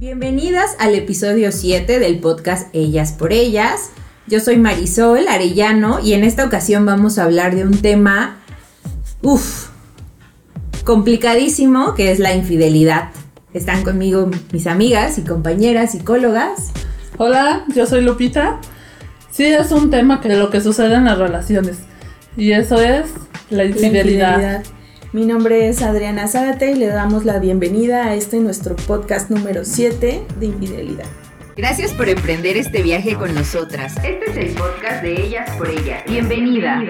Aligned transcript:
Bienvenidas 0.00 0.76
al 0.78 0.94
episodio 0.94 1.52
7 1.52 1.98
del 1.98 2.20
podcast 2.20 2.74
Ellas 2.74 3.12
por 3.12 3.34
Ellas. 3.34 3.90
Yo 4.26 4.40
soy 4.40 4.56
Marisol 4.56 5.28
Arellano 5.28 6.00
y 6.02 6.14
en 6.14 6.24
esta 6.24 6.46
ocasión 6.46 6.86
vamos 6.86 7.18
a 7.18 7.24
hablar 7.24 7.54
de 7.54 7.64
un 7.64 7.82
tema, 7.82 8.38
uff, 9.20 9.68
complicadísimo, 10.84 11.94
que 11.94 12.10
es 12.10 12.18
la 12.18 12.34
infidelidad. 12.34 13.10
Están 13.52 13.84
conmigo 13.84 14.30
mis 14.52 14.66
amigas 14.66 15.18
y 15.18 15.22
compañeras 15.22 15.92
psicólogas. 15.92 16.70
Hola, 17.18 17.66
yo 17.76 17.84
soy 17.84 18.00
Lupita. 18.00 18.58
Sí, 19.30 19.44
es 19.44 19.70
un 19.70 19.90
tema 19.90 20.22
que 20.22 20.34
lo 20.34 20.48
que 20.48 20.62
sucede 20.62 20.94
en 20.94 21.04
las 21.04 21.18
relaciones. 21.18 21.76
Y 22.38 22.52
eso 22.52 22.80
es 22.80 23.04
la 23.50 23.66
infidelidad. 23.66 24.38
La 24.38 24.56
infidelidad. 24.56 24.79
Mi 25.12 25.26
nombre 25.26 25.68
es 25.68 25.82
Adriana 25.82 26.28
Zárate 26.28 26.70
y 26.70 26.76
le 26.76 26.86
damos 26.86 27.24
la 27.24 27.40
bienvenida 27.40 28.04
a 28.04 28.14
este 28.14 28.38
nuestro 28.38 28.76
podcast 28.76 29.28
número 29.28 29.64
7 29.64 30.24
de 30.38 30.46
infidelidad. 30.46 31.06
Gracias 31.56 31.92
por 31.92 32.08
emprender 32.08 32.56
este 32.56 32.80
viaje 32.80 33.16
con 33.16 33.34
nosotras. 33.34 33.96
Este 34.04 34.30
es 34.30 34.36
el 34.36 34.54
podcast 34.54 35.02
de 35.02 35.26
Ellas 35.26 35.50
por 35.56 35.68
Ellas. 35.68 36.04
Bienvenida. 36.06 36.80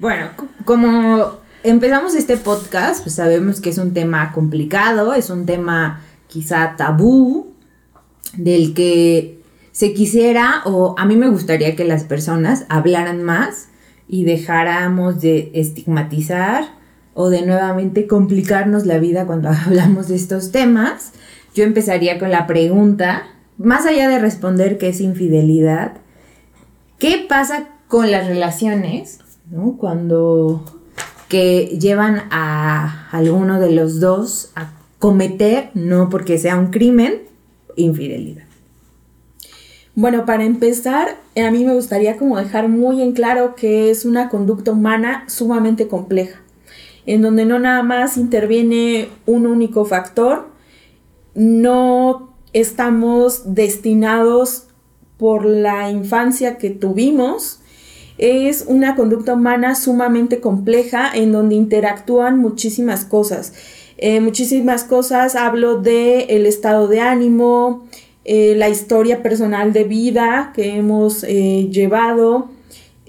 Bueno, 0.00 0.30
como 0.64 1.38
empezamos 1.62 2.16
este 2.16 2.36
podcast, 2.36 3.04
pues 3.04 3.14
sabemos 3.14 3.60
que 3.60 3.70
es 3.70 3.78
un 3.78 3.94
tema 3.94 4.32
complicado, 4.32 5.14
es 5.14 5.30
un 5.30 5.46
tema 5.46 6.00
quizá 6.26 6.74
tabú, 6.76 7.54
del 8.36 8.74
que 8.74 9.40
se 9.70 9.94
quisiera 9.94 10.62
o 10.64 10.96
a 10.98 11.04
mí 11.04 11.14
me 11.14 11.28
gustaría 11.28 11.76
que 11.76 11.84
las 11.84 12.02
personas 12.02 12.66
hablaran 12.68 13.22
más 13.22 13.68
y 14.08 14.24
dejáramos 14.24 15.20
de 15.22 15.50
estigmatizar 15.54 16.81
o 17.14 17.28
de 17.28 17.42
nuevamente 17.42 18.06
complicarnos 18.06 18.86
la 18.86 18.98
vida 18.98 19.26
cuando 19.26 19.48
hablamos 19.66 20.08
de 20.08 20.16
estos 20.16 20.52
temas, 20.52 21.12
yo 21.54 21.64
empezaría 21.64 22.18
con 22.18 22.30
la 22.30 22.46
pregunta, 22.46 23.24
más 23.58 23.86
allá 23.86 24.08
de 24.08 24.18
responder 24.18 24.78
qué 24.78 24.88
es 24.88 25.00
infidelidad, 25.00 25.94
¿qué 26.98 27.26
pasa 27.28 27.68
con 27.88 28.10
las 28.10 28.26
relaciones 28.26 29.18
¿no? 29.50 29.76
cuando 29.76 30.64
que 31.28 31.78
llevan 31.80 32.22
a 32.30 33.08
alguno 33.10 33.58
de 33.58 33.72
los 33.72 34.00
dos 34.00 34.50
a 34.54 34.72
cometer, 34.98 35.70
no 35.74 36.08
porque 36.10 36.38
sea 36.38 36.58
un 36.58 36.70
crimen, 36.70 37.22
infidelidad? 37.76 38.44
Bueno, 39.94 40.24
para 40.24 40.44
empezar, 40.44 41.18
a 41.36 41.50
mí 41.50 41.64
me 41.64 41.74
gustaría 41.74 42.16
como 42.16 42.38
dejar 42.38 42.68
muy 42.68 43.02
en 43.02 43.12
claro 43.12 43.54
que 43.54 43.90
es 43.90 44.06
una 44.06 44.30
conducta 44.30 44.72
humana 44.72 45.24
sumamente 45.28 45.86
compleja, 45.86 46.40
en 47.06 47.22
donde 47.22 47.44
no 47.44 47.58
nada 47.58 47.82
más 47.82 48.16
interviene 48.16 49.08
un 49.26 49.46
único 49.46 49.84
factor, 49.84 50.48
no 51.34 52.34
estamos 52.52 53.54
destinados 53.54 54.68
por 55.16 55.44
la 55.44 55.90
infancia 55.90 56.58
que 56.58 56.70
tuvimos, 56.70 57.60
es 58.18 58.64
una 58.68 58.94
conducta 58.94 59.34
humana 59.34 59.74
sumamente 59.74 60.40
compleja 60.40 61.10
en 61.14 61.32
donde 61.32 61.54
interactúan 61.54 62.38
muchísimas 62.38 63.04
cosas. 63.04 63.52
Eh, 63.98 64.20
muchísimas 64.20 64.84
cosas, 64.84 65.36
hablo 65.36 65.80
de 65.80 66.24
el 66.24 66.46
estado 66.46 66.88
de 66.88 67.00
ánimo, 67.00 67.84
eh, 68.24 68.54
la 68.56 68.68
historia 68.68 69.22
personal 69.22 69.72
de 69.72 69.84
vida 69.84 70.52
que 70.54 70.76
hemos 70.76 71.24
eh, 71.24 71.68
llevado, 71.70 72.48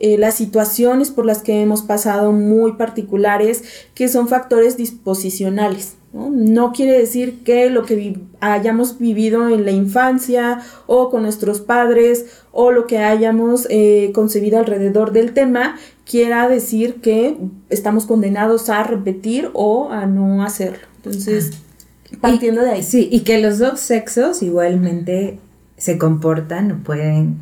eh, 0.06 0.18
las 0.18 0.36
situaciones 0.36 1.12
por 1.12 1.26
las 1.26 1.42
que 1.42 1.62
hemos 1.62 1.82
pasado 1.82 2.34
muy 2.34 2.74
particulares, 2.74 3.64
que 3.96 4.10
son 4.10 4.28
factores 4.28 4.76
disposicionales. 4.76 5.94
¿no? 6.12 6.74
quiere 6.74 7.00
decir 7.00 7.40
que 7.44 7.72
lo 7.72 7.86
que 7.86 8.20
hayamos 8.42 9.00
vivido 9.00 9.48
en 9.48 9.66
la 9.66 9.72
infancia 9.72 10.62
o 10.88 11.10
con 11.10 11.24
nuestros 11.24 11.62
padres 11.62 12.26
o 12.52 12.70
lo 12.70 12.86
que 12.86 13.00
hayamos 13.00 13.68
concebido 14.14 14.60
alrededor 14.60 15.12
del 15.12 15.34
tema 15.34 15.80
quiera 16.06 16.48
decir 16.48 17.02
que 17.02 17.38
estamos 17.70 18.06
condenados 18.06 18.70
a 18.70 18.84
repetir 18.84 19.50
o 19.54 19.90
a 19.90 20.06
no 20.06 20.44
hacerlo. 20.44 20.86
Entonces, 20.98 21.52
ah. 21.54 22.18
Partiendo 22.22 22.62
de 22.62 22.72
ahí. 22.72 22.84
Sí, 22.84 23.10
y 23.12 23.22
que 23.22 23.40
los 23.40 23.60
dos 23.60 23.80
sexos 23.80 24.42
igualmente 24.42 25.40
se 25.78 25.98
comportan 25.98 26.72
o 26.72 26.84
pueden 26.84 27.38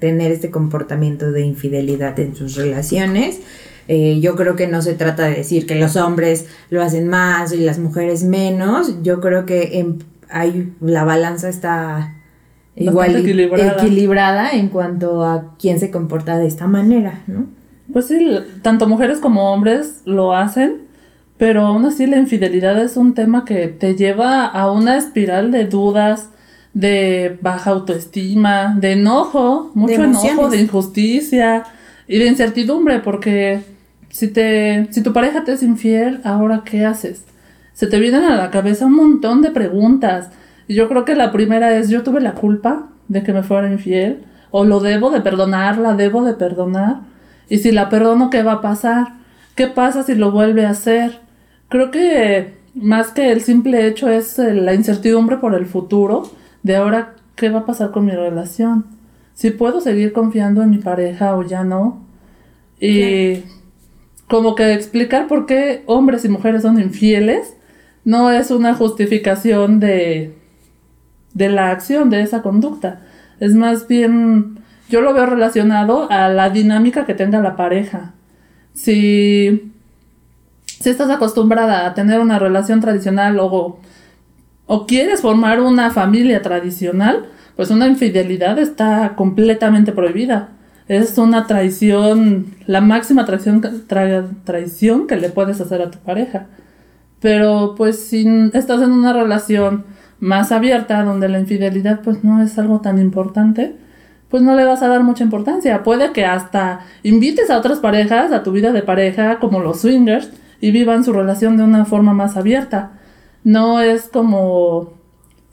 tener 0.00 0.32
este 0.32 0.50
comportamiento 0.50 1.30
de 1.30 1.42
infidelidad 1.42 2.18
en 2.18 2.34
sus 2.34 2.56
relaciones. 2.56 3.40
Eh, 3.86 4.20
yo 4.20 4.34
creo 4.34 4.56
que 4.56 4.66
no 4.66 4.82
se 4.82 4.94
trata 4.94 5.24
de 5.24 5.36
decir 5.36 5.66
que 5.66 5.76
los 5.76 5.96
hombres 5.96 6.46
lo 6.70 6.82
hacen 6.82 7.08
más 7.08 7.52
y 7.52 7.58
las 7.58 7.78
mujeres 7.78 8.24
menos. 8.24 9.02
Yo 9.02 9.20
creo 9.20 9.46
que 9.46 9.86
hay, 10.28 10.72
la 10.80 11.04
balanza 11.04 11.48
está 11.48 12.16
igual 12.74 13.16
equilibrada. 13.16 13.72
equilibrada. 13.72 14.50
en 14.50 14.68
cuanto 14.68 15.24
a 15.24 15.54
quién 15.58 15.78
se 15.78 15.90
comporta 15.90 16.38
de 16.38 16.46
esta 16.46 16.66
manera, 16.66 17.22
¿no? 17.26 17.46
Pues 17.92 18.06
sí, 18.06 18.38
tanto 18.62 18.88
mujeres 18.88 19.18
como 19.18 19.52
hombres 19.52 20.02
lo 20.04 20.34
hacen 20.34 20.90
pero 21.40 21.62
aún 21.62 21.86
así 21.86 22.06
la 22.06 22.18
infidelidad 22.18 22.78
es 22.82 22.98
un 22.98 23.14
tema 23.14 23.46
que 23.46 23.68
te 23.68 23.96
lleva 23.96 24.44
a 24.44 24.70
una 24.70 24.98
espiral 24.98 25.50
de 25.50 25.64
dudas, 25.64 26.28
de 26.72 27.38
baja 27.40 27.70
autoestima, 27.70 28.76
de 28.78 28.92
enojo, 28.92 29.70
mucho 29.74 30.04
enojo, 30.04 30.48
de 30.48 30.60
injusticia 30.60 31.64
y 32.06 32.18
de 32.18 32.26
incertidumbre, 32.26 33.00
porque 33.00 33.60
si 34.10 34.28
te, 34.28 34.88
si 34.90 35.02
tu 35.02 35.12
pareja 35.12 35.44
te 35.44 35.52
es 35.52 35.62
infiel, 35.62 36.20
ahora 36.24 36.62
qué 36.64 36.84
haces? 36.84 37.24
Se 37.72 37.86
te 37.86 37.98
vienen 37.98 38.24
a 38.24 38.36
la 38.36 38.50
cabeza 38.50 38.86
un 38.86 38.94
montón 38.94 39.42
de 39.42 39.50
preguntas. 39.50 40.30
Y 40.68 40.74
yo 40.74 40.88
creo 40.88 41.04
que 41.04 41.14
la 41.14 41.32
primera 41.32 41.76
es, 41.76 41.88
yo 41.88 42.02
tuve 42.02 42.20
la 42.20 42.34
culpa 42.34 42.88
de 43.08 43.22
que 43.22 43.32
me 43.32 43.42
fuera 43.42 43.70
infiel, 43.70 44.24
o 44.50 44.64
lo 44.64 44.80
debo 44.80 45.10
de 45.10 45.20
perdonar, 45.20 45.78
la 45.78 45.94
debo 45.94 46.24
de 46.24 46.34
perdonar. 46.34 47.00
Y 47.48 47.58
si 47.58 47.72
la 47.72 47.88
perdono, 47.88 48.30
¿qué 48.30 48.42
va 48.42 48.52
a 48.52 48.60
pasar? 48.60 49.14
¿Qué 49.54 49.66
pasa 49.66 50.02
si 50.02 50.14
lo 50.14 50.30
vuelve 50.30 50.66
a 50.66 50.70
hacer? 50.70 51.20
Creo 51.68 51.90
que 51.90 52.54
más 52.74 53.08
que 53.08 53.32
el 53.32 53.40
simple 53.40 53.86
hecho 53.86 54.08
es 54.08 54.38
eh, 54.38 54.54
la 54.54 54.74
incertidumbre 54.74 55.38
por 55.38 55.54
el 55.54 55.66
futuro 55.66 56.30
de 56.62 56.76
ahora 56.76 57.14
qué 57.36 57.48
va 57.50 57.60
a 57.60 57.66
pasar 57.66 57.90
con 57.90 58.04
mi 58.04 58.12
relación. 58.12 58.86
Si 59.34 59.50
puedo 59.50 59.80
seguir 59.80 60.12
confiando 60.12 60.62
en 60.62 60.70
mi 60.70 60.78
pareja 60.78 61.36
o 61.36 61.42
ya 61.42 61.64
no. 61.64 62.04
Y 62.78 63.44
como 64.28 64.54
que 64.54 64.74
explicar 64.74 65.26
por 65.26 65.46
qué 65.46 65.82
hombres 65.86 66.24
y 66.24 66.28
mujeres 66.28 66.62
son 66.62 66.80
infieles 66.80 67.54
no 68.04 68.30
es 68.30 68.50
una 68.50 68.74
justificación 68.74 69.78
de, 69.78 70.34
de 71.34 71.48
la 71.50 71.70
acción, 71.70 72.08
de 72.08 72.22
esa 72.22 72.40
conducta. 72.42 73.02
Es 73.40 73.54
más 73.54 73.88
bien, 73.88 74.60
yo 74.88 75.02
lo 75.02 75.12
veo 75.12 75.26
relacionado 75.26 76.10
a 76.10 76.28
la 76.28 76.48
dinámica 76.48 77.04
que 77.04 77.14
tenga 77.14 77.40
la 77.40 77.56
pareja. 77.56 78.14
Si 78.72 79.70
si 80.80 80.88
estás 80.88 81.10
acostumbrada 81.10 81.86
a 81.86 81.94
tener 81.94 82.20
una 82.20 82.38
relación 82.38 82.80
tradicional 82.80 83.38
o, 83.38 83.78
o 84.72 84.86
quieres 84.86 85.20
formar 85.20 85.60
una 85.60 85.90
familia 85.90 86.42
tradicional, 86.42 87.26
pues 87.56 87.72
una 87.72 87.88
infidelidad 87.88 88.56
está 88.60 89.16
completamente 89.16 89.90
prohibida. 89.90 90.50
Es 90.86 91.18
una 91.18 91.48
traición, 91.48 92.54
la 92.66 92.80
máxima 92.80 93.24
traición, 93.24 93.60
traición 94.44 95.08
que 95.08 95.16
le 95.16 95.28
puedes 95.28 95.60
hacer 95.60 95.82
a 95.82 95.90
tu 95.90 95.98
pareja. 95.98 96.46
Pero 97.18 97.74
pues 97.76 97.98
si 97.98 98.24
estás 98.52 98.80
en 98.82 98.92
una 98.92 99.12
relación 99.12 99.86
más 100.20 100.52
abierta, 100.52 101.02
donde 101.02 101.28
la 101.28 101.40
infidelidad 101.40 102.02
pues 102.04 102.22
no 102.22 102.40
es 102.40 102.56
algo 102.56 102.80
tan 102.80 103.00
importante, 103.00 103.74
pues 104.28 104.40
no 104.40 104.54
le 104.54 104.62
vas 104.62 104.84
a 104.84 104.88
dar 104.88 105.02
mucha 105.02 105.24
importancia. 105.24 105.82
Puede 105.82 106.12
que 106.12 106.26
hasta 106.26 106.82
invites 107.02 107.50
a 107.50 107.58
otras 107.58 107.80
parejas 107.80 108.30
a 108.30 108.44
tu 108.44 108.52
vida 108.52 108.70
de 108.70 108.82
pareja, 108.82 109.40
como 109.40 109.58
los 109.58 109.80
swingers, 109.80 110.30
y 110.60 110.70
vivan 110.70 111.02
su 111.02 111.12
relación 111.12 111.56
de 111.56 111.64
una 111.64 111.86
forma 111.86 112.12
más 112.12 112.36
abierta. 112.36 112.99
No 113.44 113.80
es 113.80 114.08
como 114.08 114.92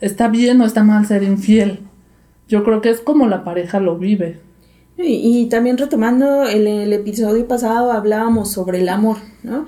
está 0.00 0.28
bien 0.28 0.60
o 0.60 0.66
está 0.66 0.84
mal 0.84 1.06
ser 1.06 1.22
infiel. 1.22 1.80
Yo 2.48 2.64
creo 2.64 2.80
que 2.80 2.90
es 2.90 3.00
como 3.00 3.26
la 3.26 3.44
pareja 3.44 3.80
lo 3.80 3.98
vive. 3.98 4.40
Y, 5.00 5.46
también 5.46 5.78
retomando 5.78 6.42
el, 6.42 6.66
el, 6.66 6.92
episodio 6.92 7.46
pasado 7.46 7.92
hablábamos 7.92 8.50
sobre 8.50 8.80
el 8.80 8.88
amor, 8.88 9.18
¿no? 9.44 9.64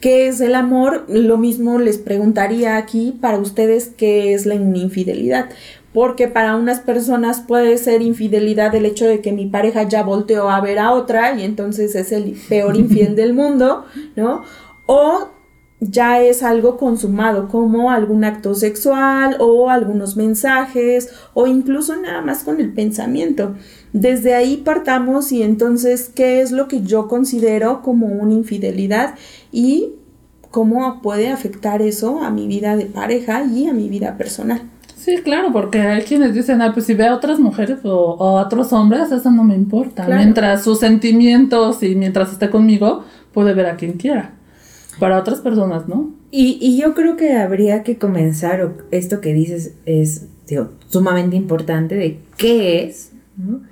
¿Qué 0.00 0.26
es 0.26 0.40
el 0.40 0.56
amor? 0.56 1.04
Lo 1.08 1.38
mismo 1.38 1.78
les 1.78 1.98
preguntaría 1.98 2.76
aquí 2.76 3.16
para 3.20 3.38
ustedes 3.38 3.92
qué 3.96 4.34
es 4.34 4.44
la 4.44 4.56
infidelidad. 4.56 5.50
Porque 5.92 6.26
para 6.26 6.56
unas 6.56 6.80
personas 6.80 7.40
puede 7.40 7.78
ser 7.78 8.02
infidelidad 8.02 8.74
el 8.74 8.86
hecho 8.86 9.06
de 9.06 9.20
que 9.20 9.30
mi 9.30 9.46
pareja 9.46 9.84
ya 9.84 10.02
volteó 10.02 10.50
a 10.50 10.60
ver 10.60 10.80
a 10.80 10.90
otra 10.90 11.38
y 11.38 11.44
entonces 11.44 11.94
es 11.94 12.10
el 12.10 12.36
peor 12.48 12.76
infiel 12.76 13.14
del 13.14 13.34
mundo, 13.34 13.84
¿no? 14.16 14.42
o 14.86 15.28
ya 15.90 16.22
es 16.22 16.44
algo 16.44 16.76
consumado 16.76 17.48
como 17.48 17.90
algún 17.90 18.22
acto 18.22 18.54
sexual 18.54 19.36
o 19.40 19.68
algunos 19.68 20.16
mensajes 20.16 21.10
o 21.34 21.48
incluso 21.48 21.96
nada 21.96 22.22
más 22.22 22.44
con 22.44 22.60
el 22.60 22.72
pensamiento. 22.72 23.56
Desde 23.92 24.34
ahí 24.34 24.58
partamos 24.58 25.32
y 25.32 25.42
entonces 25.42 26.08
qué 26.14 26.40
es 26.40 26.52
lo 26.52 26.68
que 26.68 26.82
yo 26.82 27.08
considero 27.08 27.82
como 27.82 28.06
una 28.06 28.32
infidelidad 28.32 29.16
y 29.50 29.94
cómo 30.52 31.02
puede 31.02 31.30
afectar 31.30 31.82
eso 31.82 32.22
a 32.22 32.30
mi 32.30 32.46
vida 32.46 32.76
de 32.76 32.86
pareja 32.86 33.44
y 33.44 33.66
a 33.66 33.72
mi 33.72 33.88
vida 33.88 34.16
personal. 34.16 34.62
Sí, 34.94 35.16
claro, 35.24 35.52
porque 35.52 35.80
hay 35.80 36.02
quienes 36.02 36.32
dicen, 36.32 36.62
ah, 36.62 36.72
pues 36.72 36.86
si 36.86 36.94
ve 36.94 37.08
a 37.08 37.14
otras 37.16 37.40
mujeres 37.40 37.80
o, 37.82 38.38
a 38.38 38.42
otros 38.42 38.72
hombres, 38.72 39.10
eso 39.10 39.32
no 39.32 39.42
me 39.42 39.56
importa. 39.56 40.06
Mientras 40.06 40.62
sus 40.62 40.78
sentimientos 40.78 41.82
y 41.82 41.96
mientras 41.96 42.30
esté 42.30 42.50
conmigo, 42.50 43.04
puede 43.32 43.52
ver 43.52 43.66
a 43.66 43.74
quien 43.74 43.94
quiera. 43.94 44.34
Para 44.98 45.18
otras 45.18 45.40
personas, 45.40 45.88
¿no? 45.88 46.14
Y, 46.30 46.58
y 46.60 46.78
yo 46.78 46.94
creo 46.94 47.16
que 47.16 47.34
habría 47.34 47.82
que 47.82 47.98
comenzar, 47.98 48.74
esto 48.90 49.20
que 49.20 49.32
dices 49.32 49.74
es 49.86 50.26
digo, 50.46 50.70
sumamente 50.88 51.36
importante 51.36 51.94
de 51.94 52.18
qué 52.36 52.84
es, 52.84 53.12
¿no? 53.36 53.62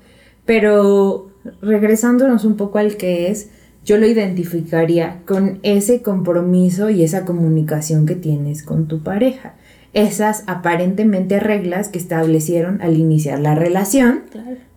pero 0.44 1.30
regresándonos 1.62 2.44
un 2.44 2.56
poco 2.56 2.78
al 2.78 2.96
qué 2.96 3.30
es, 3.30 3.50
yo 3.84 3.98
lo 3.98 4.06
identificaría 4.06 5.22
con 5.26 5.58
ese 5.62 6.02
compromiso 6.02 6.90
y 6.90 7.02
esa 7.02 7.24
comunicación 7.24 8.06
que 8.06 8.14
tienes 8.14 8.62
con 8.62 8.88
tu 8.88 9.02
pareja. 9.02 9.54
Esas 9.92 10.44
aparentemente 10.46 11.40
reglas 11.40 11.88
que 11.88 11.98
establecieron 11.98 12.80
al 12.82 12.96
iniciar 12.96 13.40
la 13.40 13.54
relación, 13.54 14.22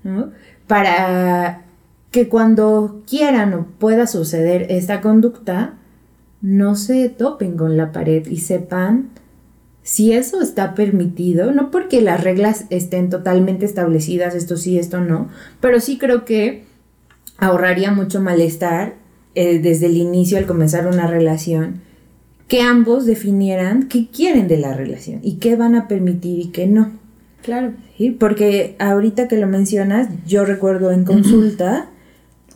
¿no? 0.04 0.31
para 0.68 1.63
que 2.12 2.30
cuando 2.30 3.01
quieran 3.07 3.54
o 3.54 3.66
pueda 3.78 4.07
suceder 4.07 4.68
esta 4.69 5.01
conducta, 5.01 5.74
no 6.44 6.75
se 6.75 7.07
topen 7.07 7.56
con 7.56 7.78
la 7.78 7.94
pared 7.94 8.28
y 8.28 8.38
sepan 8.38 9.10
si 9.81 10.13
eso 10.13 10.42
está 10.42 10.75
permitido, 10.75 11.51
no 11.54 11.72
porque 11.72 12.01
las 12.01 12.22
reglas 12.22 12.66
estén 12.69 13.10
totalmente 13.10 13.66
establecidas, 13.66 14.36
esto 14.36 14.57
sí, 14.57 14.78
esto 14.78 15.00
no, 15.00 15.30
pero 15.62 15.80
sí 15.80 15.98
creo 15.98 16.25
que 16.25 16.66
ahorraría 17.38 17.92
mucho 17.92 18.22
malestar 18.22 18.95
eh, 19.36 19.60
desde 19.60 19.86
el 19.88 19.98
inicio 19.98 20.38
al 20.38 20.45
comenzar 20.45 20.86
una 20.86 21.07
relación, 21.07 21.81
que 22.50 22.62
ambos 22.62 23.06
definieran 23.06 23.88
qué 23.88 24.10
quieren 24.10 24.50
de 24.50 24.57
la 24.57 24.74
relación 24.74 25.22
y 25.24 25.38
qué 25.38 25.56
van 25.56 25.75
a 25.75 25.88
permitir 25.88 26.40
y 26.40 26.48
qué 26.51 26.68
no. 26.68 26.92
Claro. 27.42 27.74
¿Sí? 27.98 28.12
Porque 28.12 28.75
ahorita 28.80 29.28
que 29.28 29.38
lo 29.38 29.48
mencionas, 29.48 30.10
yo 30.25 30.45
recuerdo 30.45 30.92
en 30.92 31.06
consulta 31.06 31.90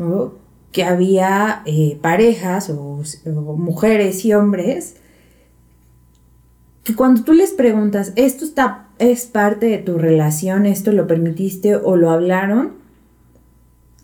que 0.71 0.83
había 0.83 1.61
eh, 1.65 1.97
parejas 2.01 2.69
o 2.69 3.03
mujeres 3.55 4.25
y 4.25 4.33
hombres 4.33 4.95
que 6.87 6.95
cuando 6.95 7.23
tú 7.23 7.33
les 7.33 7.51
preguntas, 7.51 8.13
esto 8.15 8.45
está, 8.45 8.87
es 8.97 9.25
parte 9.25 9.65
de 9.65 9.77
tu 9.77 9.97
relación, 9.97 10.65
esto 10.65 10.93
lo 10.93 11.05
permitiste 11.05 11.75
o 11.75 11.97
lo 11.97 12.11
hablaron, 12.11 12.75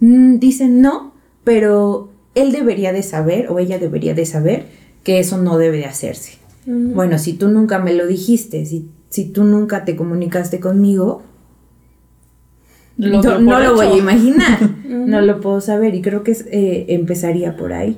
mm, 0.01 0.39
dicen 0.39 0.81
no, 0.81 1.13
pero 1.45 2.09
él 2.35 2.51
debería 2.51 2.91
de 2.91 3.01
saber 3.01 3.49
o 3.49 3.59
ella 3.59 3.79
debería 3.79 4.13
de 4.13 4.25
saber 4.25 4.65
que 5.05 5.19
eso 5.19 5.37
no 5.37 5.57
debe 5.57 5.77
de 5.77 5.85
hacerse. 5.85 6.39
Bueno, 6.65 7.19
si 7.19 7.31
tú 7.31 7.47
nunca 7.47 7.79
me 7.79 7.93
lo 7.93 8.05
dijiste, 8.05 8.65
si, 8.65 8.89
si 9.07 9.29
tú 9.29 9.45
nunca 9.45 9.85
te 9.85 9.95
comunicaste 9.95 10.59
conmigo, 10.59 11.21
no, 12.97 13.21
lo 13.59 13.75
voy 13.75 13.87
a 13.87 13.97
imaginar, 13.97 14.59
no 14.85 15.21
lo 15.21 15.41
puedo 15.41 15.61
saber 15.61 15.95
y 15.95 16.01
creo 16.01 16.23
que 16.23 16.31
eh, 16.31 16.85
empezaría 16.89 17.55
por 17.55 17.73
ahí. 17.73 17.97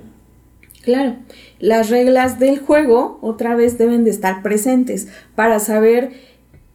Claro, 0.84 1.16
las 1.60 1.90
reglas 1.90 2.40
del 2.40 2.60
juego 2.60 3.18
otra 3.22 3.56
vez 3.56 3.78
deben 3.78 4.04
de 4.04 4.12
estar 4.12 4.44
presentes 4.44 5.08
para 5.36 5.60
saber 5.60 6.12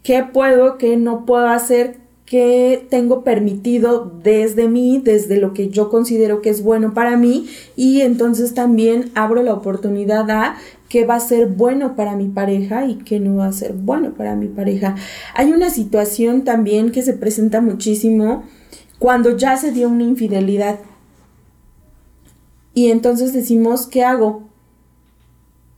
qué 0.02 0.24
puedo, 0.24 0.78
qué 0.78 0.96
no 0.96 1.24
puedo 1.24 1.46
hacer, 1.46 1.96
qué 2.26 2.86
tengo 2.90 3.24
permitido 3.24 4.12
desde 4.22 4.68
mí, 4.68 5.00
desde 5.02 5.36
lo 5.36 5.52
que 5.52 5.68
yo 5.68 5.90
considero 5.90 6.42
que 6.42 6.50
es 6.50 6.62
bueno 6.62 6.94
para 6.94 7.16
mí. 7.16 7.48
Y 7.76 8.00
entonces 8.00 8.54
también 8.54 9.10
abro 9.14 9.42
la 9.42 9.54
oportunidad 9.54 10.30
a 10.30 10.56
qué 10.90 11.06
va 11.06 11.14
a 11.14 11.20
ser 11.20 11.46
bueno 11.46 11.96
para 11.96 12.16
mi 12.16 12.28
pareja 12.28 12.84
y 12.84 12.96
qué 12.96 13.20
no 13.20 13.36
va 13.36 13.46
a 13.46 13.52
ser 13.52 13.72
bueno 13.72 14.12
para 14.12 14.34
mi 14.34 14.48
pareja. 14.48 14.96
Hay 15.34 15.52
una 15.52 15.70
situación 15.70 16.42
también 16.44 16.90
que 16.90 17.02
se 17.02 17.14
presenta 17.14 17.62
muchísimo 17.62 18.42
cuando 18.98 19.34
ya 19.36 19.56
se 19.56 19.72
dio 19.72 19.88
una 19.88 20.02
infidelidad 20.02 20.80
y 22.74 22.90
entonces 22.90 23.32
decimos, 23.32 23.86
¿qué 23.86 24.02
hago? 24.04 24.42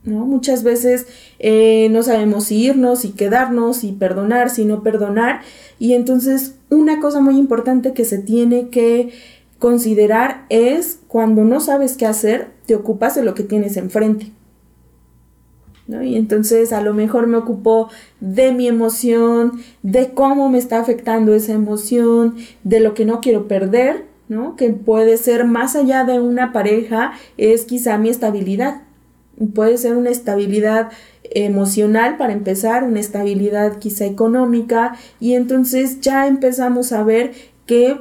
¿No? 0.05 0.25
Muchas 0.27 0.63
veces 0.63 1.07
eh, 1.39 1.89
no 1.91 2.03
sabemos 2.03 2.45
si 2.45 2.65
irnos, 2.65 3.05
y 3.05 3.13
quedarnos, 3.13 3.85
y 3.85 3.93
perdonar, 3.93 4.51
si 4.51 4.65
no 4.65 4.83
perdonar. 4.83 5.43
Y 5.79 5.93
entonces 5.93 6.57
una 6.71 7.01
cosa 7.01 7.21
muy 7.21 7.37
importante 7.37 7.93
que 7.93 8.05
se 8.05 8.19
tiene 8.19 8.71
que 8.71 9.13
considerar 9.59 10.47
es 10.49 11.01
cuando 11.07 11.45
no 11.45 11.61
sabes 11.61 11.97
qué 11.97 12.07
hacer, 12.07 12.49
te 12.67 12.75
ocupas 12.75 13.15
de 13.15 13.25
lo 13.25 13.35
que 13.35 13.45
tienes 13.45 13.77
enfrente. 13.77 14.33
Y 16.01 16.17
entonces 16.17 16.73
a 16.73 16.81
lo 16.81 16.95
mejor 16.95 17.27
me 17.27 17.37
ocupo 17.37 17.91
de 18.21 18.53
mi 18.53 18.69
emoción, 18.69 19.61
de 19.83 20.15
cómo 20.15 20.49
me 20.49 20.59
está 20.59 20.79
afectando 20.79 21.35
esa 21.35 21.53
emoción, 21.53 22.37
de 22.63 22.81
lo 22.81 22.95
que 22.95 23.05
no 23.05 23.21
quiero 23.21 23.49
perder 23.49 24.13
¿no? 24.33 24.57
Que 24.57 24.71
puede 24.71 25.17
ser 25.19 25.45
más 25.45 25.77
allá 25.77 26.05
de 26.05 26.19
una 26.19 26.53
pareja, 26.53 27.13
es 27.37 27.65
quizá 27.65 27.99
mi 27.99 28.09
estabilidad. 28.09 28.83
Puede 29.55 29.79
ser 29.79 29.97
una 29.97 30.11
estabilidad 30.11 30.91
emocional 31.25 32.17
para 32.17 32.33
empezar, 32.33 32.85
una 32.85 33.01
estabilidad 33.01 33.79
quizá 33.79 34.05
económica 34.07 34.97
y 35.21 35.35
entonces 35.35 36.01
ya 36.01 36.27
empezamos 36.27 36.93
a 36.93 37.03
ver 37.03 37.33
que 37.67 37.99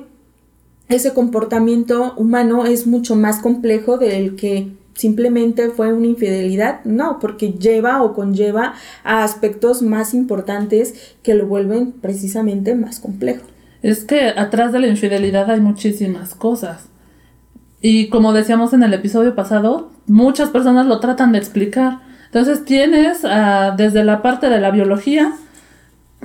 ese 0.90 1.14
comportamiento 1.14 2.14
humano 2.18 2.66
es 2.66 2.88
mucho 2.88 3.16
más 3.16 3.40
complejo 3.40 3.98
del 3.98 4.36
que 4.36 4.72
simplemente 4.96 5.70
fue 5.70 5.94
una 5.94 6.08
infidelidad, 6.08 6.84
no, 6.86 7.20
porque 7.20 7.54
lleva 7.54 8.04
o 8.04 8.14
conlleva 8.14 8.74
a 9.04 9.24
aspectos 9.24 9.82
más 9.82 10.14
importantes 10.14 11.16
que 11.24 11.34
lo 11.34 11.48
vuelven 11.48 11.92
precisamente 11.92 12.76
más 12.76 13.00
complejo. 13.00 13.44
Es 13.82 14.04
que 14.04 14.28
atrás 14.30 14.72
de 14.72 14.80
la 14.80 14.88
infidelidad 14.88 15.50
hay 15.50 15.60
muchísimas 15.60 16.36
cosas. 16.36 16.88
Y 17.82 18.10
como 18.10 18.32
decíamos 18.32 18.74
en 18.74 18.84
el 18.84 18.94
episodio 18.94 19.36
pasado, 19.36 19.92
muchas 20.06 20.50
personas 20.50 20.86
lo 20.86 21.00
tratan 21.00 21.32
de 21.32 21.40
explicar. 21.40 22.00
Entonces 22.26 22.64
tienes 22.64 23.26
ah, 23.26 23.74
desde 23.76 24.04
la 24.04 24.22
parte 24.22 24.50
de 24.50 24.62
la 24.62 24.72
biología 24.72 25.34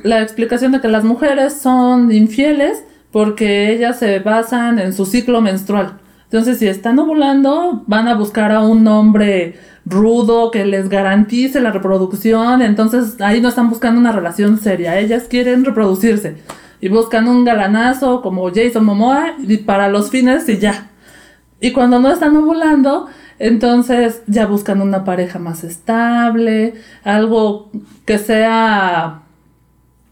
la 0.02 0.22
explicación 0.22 0.72
de 0.72 0.80
que 0.80 0.88
las 0.88 1.04
mujeres 1.04 1.54
son 1.54 2.12
infieles 2.12 2.84
porque 3.10 3.72
ellas 3.72 3.98
se 3.98 4.18
basan 4.18 4.78
en 4.78 4.92
su 4.92 5.06
ciclo 5.06 5.40
menstrual. 5.40 5.98
Entonces 6.26 6.58
si 6.58 6.66
están 6.66 6.98
ovulando 6.98 7.84
van 7.86 8.08
a 8.08 8.14
buscar 8.14 8.52
a 8.52 8.60
un 8.60 8.86
hombre 8.88 9.58
rudo 9.84 10.50
que 10.50 10.66
les 10.66 10.88
garantice 10.88 11.60
la 11.60 11.70
reproducción. 11.70 12.62
Entonces 12.62 13.20
ahí 13.20 13.40
no 13.40 13.48
están 13.48 13.70
buscando 13.70 14.00
una 14.00 14.12
relación 14.12 14.58
seria. 14.58 14.98
Ellas 14.98 15.24
quieren 15.28 15.64
reproducirse 15.64 16.36
y 16.80 16.88
buscan 16.88 17.28
un 17.28 17.44
galanazo 17.44 18.20
como 18.22 18.50
Jason 18.52 18.84
Momoa 18.84 19.34
y 19.38 19.58
para 19.58 19.88
los 19.88 20.10
fines 20.10 20.48
y 20.48 20.58
ya. 20.58 20.90
Y 21.60 21.72
cuando 21.72 22.00
no 22.00 22.10
están 22.10 22.36
ovulando, 22.36 23.06
entonces 23.38 24.22
ya 24.26 24.46
buscan 24.46 24.82
una 24.82 25.04
pareja 25.04 25.38
más 25.38 25.64
estable, 25.64 26.74
algo 27.04 27.70
que 28.04 28.18
sea 28.18 29.22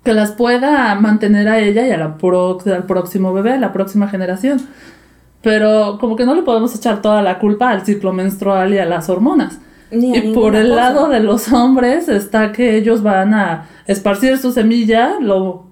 que 0.05 0.13
las 0.13 0.33
pueda 0.33 0.95
mantener 0.97 1.49
a 1.49 1.59
ella 1.59 1.87
y 1.87 1.91
a 1.91 1.97
la 1.97 2.17
al 2.23 2.87
próximo 2.87 3.33
bebé, 3.33 3.53
a 3.53 3.59
la 3.59 3.73
próxima 3.73 4.09
generación. 4.09 4.61
Pero 5.45 5.99
como 6.01 6.17
que 6.17 6.25
no 6.25 6.35
le 6.35 6.43
podemos 6.43 6.75
echar 6.75 7.03
toda 7.03 7.23
la 7.23 7.39
culpa 7.39 7.71
al 7.71 7.85
ciclo 7.85 8.13
menstrual 8.13 8.75
y 8.75 8.79
a 8.79 8.87
las 8.87 9.09
hormonas. 9.09 9.61
y 9.91 10.33
por 10.33 10.57
el 10.57 10.75
lado 10.75 11.09
de 11.09 11.21
los 11.21 11.53
hombres 11.53 12.09
está 12.09 12.51
que 12.51 12.77
ellos 12.77 13.03
van 13.03 13.33
a 13.35 13.69
esparcir 13.87 14.39
su 14.39 14.51
semilla 14.51 15.21
lo 15.21 15.67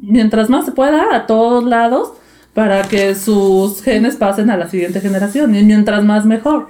mientras 0.00 0.50
más 0.50 0.66
se 0.66 0.72
pueda 0.72 1.14
a 1.14 1.26
todos 1.26 1.64
lados 1.64 2.12
para 2.52 2.82
que 2.82 3.14
sus 3.14 3.82
genes 3.82 4.16
pasen 4.16 4.50
a 4.50 4.56
la 4.56 4.68
siguiente 4.68 5.00
generación 5.00 5.54
y 5.54 5.62
mientras 5.62 6.04
más 6.04 6.26
mejor. 6.26 6.68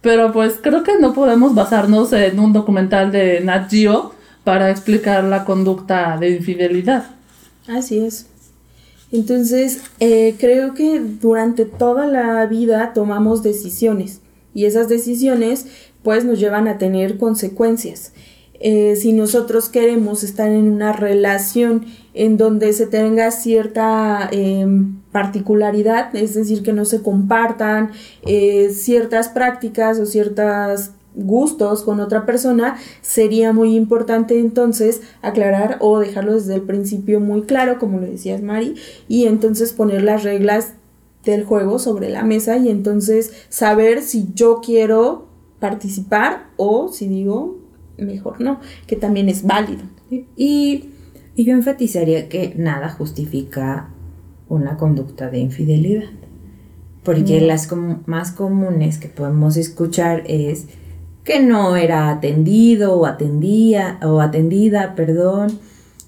Pero 0.00 0.32
pues 0.32 0.58
creo 0.60 0.82
que 0.82 0.98
no 0.98 1.14
podemos 1.14 1.54
basarnos 1.54 2.12
en 2.12 2.40
un 2.40 2.52
documental 2.52 3.12
de 3.12 3.40
Nat 3.40 3.70
Geo 3.70 4.12
para 4.42 4.70
explicar 4.70 5.24
la 5.24 5.44
conducta 5.44 6.16
de 6.18 6.30
infidelidad. 6.30 7.04
Así 7.68 7.98
es. 7.98 8.28
Entonces, 9.14 9.78
eh, 10.00 10.34
creo 10.40 10.74
que 10.74 10.98
durante 10.98 11.66
toda 11.66 12.04
la 12.08 12.44
vida 12.46 12.92
tomamos 12.94 13.44
decisiones 13.44 14.20
y 14.54 14.64
esas 14.64 14.88
decisiones 14.88 15.66
pues 16.02 16.24
nos 16.24 16.40
llevan 16.40 16.66
a 16.66 16.78
tener 16.78 17.16
consecuencias. 17.16 18.12
Eh, 18.58 18.96
si 18.96 19.12
nosotros 19.12 19.68
queremos 19.68 20.24
estar 20.24 20.48
en 20.48 20.66
una 20.66 20.92
relación 20.92 21.86
en 22.12 22.36
donde 22.36 22.72
se 22.72 22.88
tenga 22.88 23.30
cierta 23.30 24.28
em, 24.32 25.00
particularidad, 25.12 26.12
es 26.16 26.34
decir, 26.34 26.64
que 26.64 26.72
no 26.72 26.84
se 26.84 27.00
compartan 27.00 27.92
eh, 28.26 28.70
ciertas 28.70 29.28
prácticas 29.28 30.00
o 30.00 30.06
ciertos 30.06 30.90
gustos 31.14 31.82
con 31.82 32.00
otra 32.00 32.26
persona, 32.26 32.76
sería 33.02 33.52
muy 33.52 33.76
importante 33.76 34.38
entonces 34.38 35.02
aclarar 35.22 35.78
o 35.80 35.98
dejarlo 35.98 36.34
desde 36.34 36.56
el 36.56 36.62
principio 36.62 37.20
muy 37.20 37.42
claro, 37.42 37.78
como 37.78 38.00
lo 38.00 38.06
decías 38.06 38.42
Mari, 38.42 38.74
y 39.08 39.26
entonces 39.26 39.72
poner 39.72 40.02
las 40.02 40.24
reglas 40.24 40.74
del 41.24 41.44
juego 41.44 41.78
sobre 41.78 42.10
la 42.10 42.22
mesa 42.22 42.56
y 42.58 42.68
entonces 42.68 43.32
saber 43.48 44.02
si 44.02 44.28
yo 44.34 44.60
quiero 44.62 45.28
participar 45.58 46.48
o 46.56 46.88
si 46.88 47.08
digo 47.08 47.58
mejor 47.96 48.40
no, 48.40 48.60
que 48.86 48.96
también 48.96 49.28
es 49.28 49.44
válido. 49.44 49.82
Y 50.36 50.90
Y 51.36 51.44
yo 51.44 51.52
enfatizaría 51.52 52.28
que 52.28 52.54
nada 52.56 52.88
justifica 52.90 53.88
una 54.48 54.76
conducta 54.76 55.30
de 55.30 55.38
infidelidad. 55.38 56.04
Porque 57.02 57.40
las 57.40 57.68
más 58.06 58.30
comunes 58.30 58.98
que 58.98 59.08
podemos 59.08 59.56
escuchar 59.56 60.22
es 60.26 60.68
que 61.24 61.40
no 61.40 61.76
era 61.76 62.10
atendido 62.10 62.94
o 62.94 63.06
atendía 63.06 63.98
o 64.02 64.20
atendida, 64.20 64.94
perdón, 64.94 65.58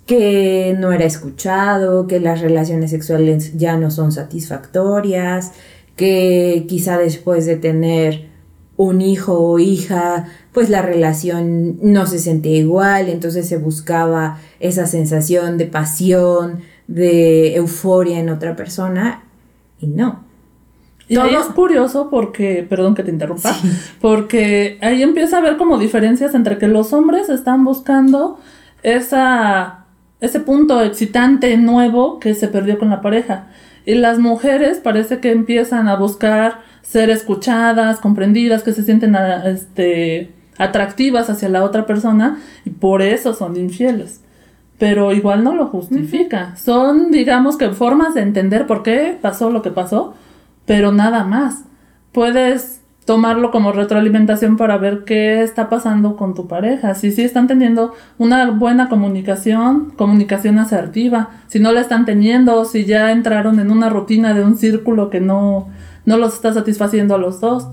que 0.07 0.77
no 0.79 0.93
era 0.93 1.05
escuchado, 1.05 2.07
que 2.07 2.21
las 2.21 2.41
relaciones 2.41 2.91
sexuales 2.91 3.57
ya 3.57 3.77
no 3.77 3.91
son 3.91 4.13
satisfactorias, 4.13 5.53
que 5.97 6.67
quizá 6.69 6.99
después 6.99 7.47
de 7.47 7.57
tener 7.57 8.29
un 8.77 9.01
hijo 9.01 9.39
o 9.39 9.59
hija, 9.59 10.29
pues 10.53 10.69
la 10.69 10.83
relación 10.83 11.79
no 11.83 12.07
se 12.07 12.19
sentía 12.19 12.59
igual, 12.59 13.09
entonces 13.09 13.49
se 13.49 13.57
buscaba 13.57 14.39
esa 14.61 14.87
sensación 14.87 15.57
de 15.57 15.65
pasión, 15.65 16.61
de 16.87 17.57
euforia 17.57 18.21
en 18.21 18.29
otra 18.29 18.55
persona 18.55 19.25
y 19.81 19.87
no. 19.87 20.26
Ahí 21.09 21.35
es 21.35 21.47
curioso 21.55 22.11
porque, 22.11 22.67
perdón 22.69 22.95
que 22.95 23.05
te 23.05 23.11
interrumpa, 23.11 23.55
porque 24.01 24.79
ahí 24.83 25.03
empieza 25.03 25.37
a 25.37 25.41
haber 25.41 25.57
como 25.57 25.79
diferencias 25.79 26.35
entre 26.35 26.59
que 26.59 26.67
los 26.67 26.93
hombres 26.93 27.29
están 27.29 27.65
buscando 27.65 28.41
esa, 28.83 29.85
ese 30.21 30.41
punto 30.41 30.83
excitante 30.83 31.57
nuevo 31.57 32.19
que 32.19 32.35
se 32.35 32.49
perdió 32.49 32.79
con 32.79 32.91
la 32.91 33.01
pareja. 33.01 33.47
Y 33.85 33.95
las 33.95 34.19
mujeres 34.19 34.79
parece 34.79 35.21
que 35.21 35.31
empiezan 35.31 35.87
a 35.87 35.95
buscar 35.95 36.63
ser 36.83 37.09
escuchadas, 37.11 38.01
comprendidas, 38.01 38.65
que 38.65 38.73
se 38.73 38.83
sienten 38.83 39.15
este, 39.45 40.33
atractivas 40.59 41.31
hacia 41.31 41.49
la 41.49 41.63
otra 41.63 41.87
persona 41.87 42.41
y 42.65 42.71
por 42.71 43.03
eso 43.03 43.33
son 43.33 43.57
infieles 43.57 44.23
pero 44.79 45.13
igual 45.13 45.43
no 45.43 45.55
lo 45.55 45.67
justifica. 45.69 46.55
Son, 46.57 47.11
digamos 47.11 47.57
que, 47.57 47.71
formas 47.71 48.15
de 48.15 48.23
entender 48.23 48.67
por 48.67 48.83
qué 48.83 49.17
pasó 49.21 49.51
lo 49.51 49.63
que 49.63 49.71
pasó, 49.71 50.15
pero 50.67 50.93
nada 50.93 51.25
más. 51.25 51.65
Puedes 52.13 52.83
tomarlo 53.05 53.53
como 53.53 53.73
retroalimentación 53.73 54.57
para 54.57 54.79
ver 54.79 55.05
qué 55.05 55.43
está 55.43 55.69
pasando 55.69 56.17
con 56.17 56.35
tu 56.35 56.49
pareja. 56.49 56.95
Si 56.95 57.13
sí 57.13 57.23
están 57.23 57.47
teniendo 57.47 57.95
una 58.19 58.51
buena 58.51 58.89
comunicación, 58.89 59.93
comunicación 59.97 60.59
asertiva, 60.59 61.31
si 61.47 61.61
no 61.61 61.73
la 61.73 61.81
están 61.81 62.05
teniendo, 62.05 62.65
si 62.65 62.85
ya 62.85 63.13
entraron 63.13 63.61
en 63.61 63.71
una 63.71 63.89
rutina 63.89 64.35
de 64.35 64.45
un 64.45 64.59
círculo 64.59 65.09
que 65.09 65.21
no, 65.21 65.69
no 66.05 66.17
los 66.19 66.35
está 66.35 66.53
satisfaciendo 66.53 67.15
a 67.15 67.19
los 67.19 67.41
dos. 67.41 67.69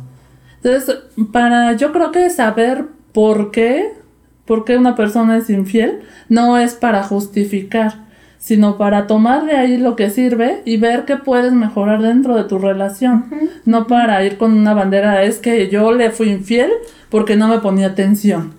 Entonces, 0.61 0.99
para 1.31 1.73
yo 1.73 1.91
creo 1.91 2.11
que 2.11 2.29
saber 2.29 2.85
por 3.11 3.51
qué 3.51 4.03
por 4.45 4.65
qué 4.65 4.77
una 4.77 4.95
persona 4.95 5.37
es 5.37 5.49
infiel, 5.49 6.01
no 6.29 6.57
es 6.57 6.73
para 6.73 7.03
justificar, 7.03 8.05
sino 8.43 8.77
para 8.77 9.07
tomar 9.07 9.45
de 9.45 9.53
ahí 9.53 9.77
lo 9.77 9.95
que 9.95 10.09
sirve 10.09 10.63
y 10.65 10.75
ver 10.75 11.05
qué 11.05 11.15
puedes 11.15 11.53
mejorar 11.53 12.01
dentro 12.01 12.35
de 12.35 12.43
tu 12.43 12.59
relación. 12.59 13.23
No 13.63 13.87
para 13.87 14.21
ir 14.25 14.37
con 14.37 14.51
una 14.51 14.73
bandera, 14.73 15.23
es 15.23 15.39
que 15.39 15.69
yo 15.69 15.93
le 15.93 16.11
fui 16.11 16.29
infiel 16.29 16.69
porque 17.09 17.37
no 17.37 17.47
me 17.47 17.59
ponía 17.59 17.87
atención. 17.87 18.51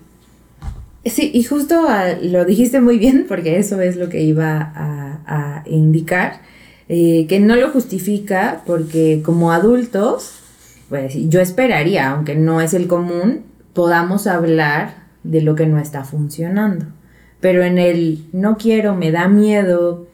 Sí, 1.05 1.29
y 1.31 1.43
justo 1.43 1.85
ah, 1.87 2.15
lo 2.19 2.45
dijiste 2.45 2.81
muy 2.81 2.97
bien, 2.97 3.25
porque 3.27 3.59
eso 3.59 3.79
es 3.79 3.95
lo 3.95 4.09
que 4.09 4.23
iba 4.23 4.73
a, 5.27 5.63
indicar, 5.67 6.41
eh, 6.89 7.27
que 7.27 7.39
no 7.39 7.55
lo 7.55 7.69
justifica 7.69 8.63
porque 8.65 9.21
como 9.23 9.51
adultos, 9.51 10.39
pues 10.89 11.13
yo 11.29 11.41
esperaría, 11.41 12.09
aunque 12.09 12.33
no 12.33 12.59
es 12.59 12.73
el 12.73 12.87
común, 12.87 13.43
podamos 13.73 14.25
hablar 14.25 14.95
de 15.23 15.41
lo 15.41 15.53
que 15.53 15.67
no 15.67 15.77
está 15.77 16.03
funcionando. 16.03 16.87
Pero 17.45 17.63
en 17.63 17.77
el 17.77 18.25
no 18.33 18.57
quiero, 18.57 18.95
me 18.95 19.11
da 19.11 19.27
miedo 19.27 20.07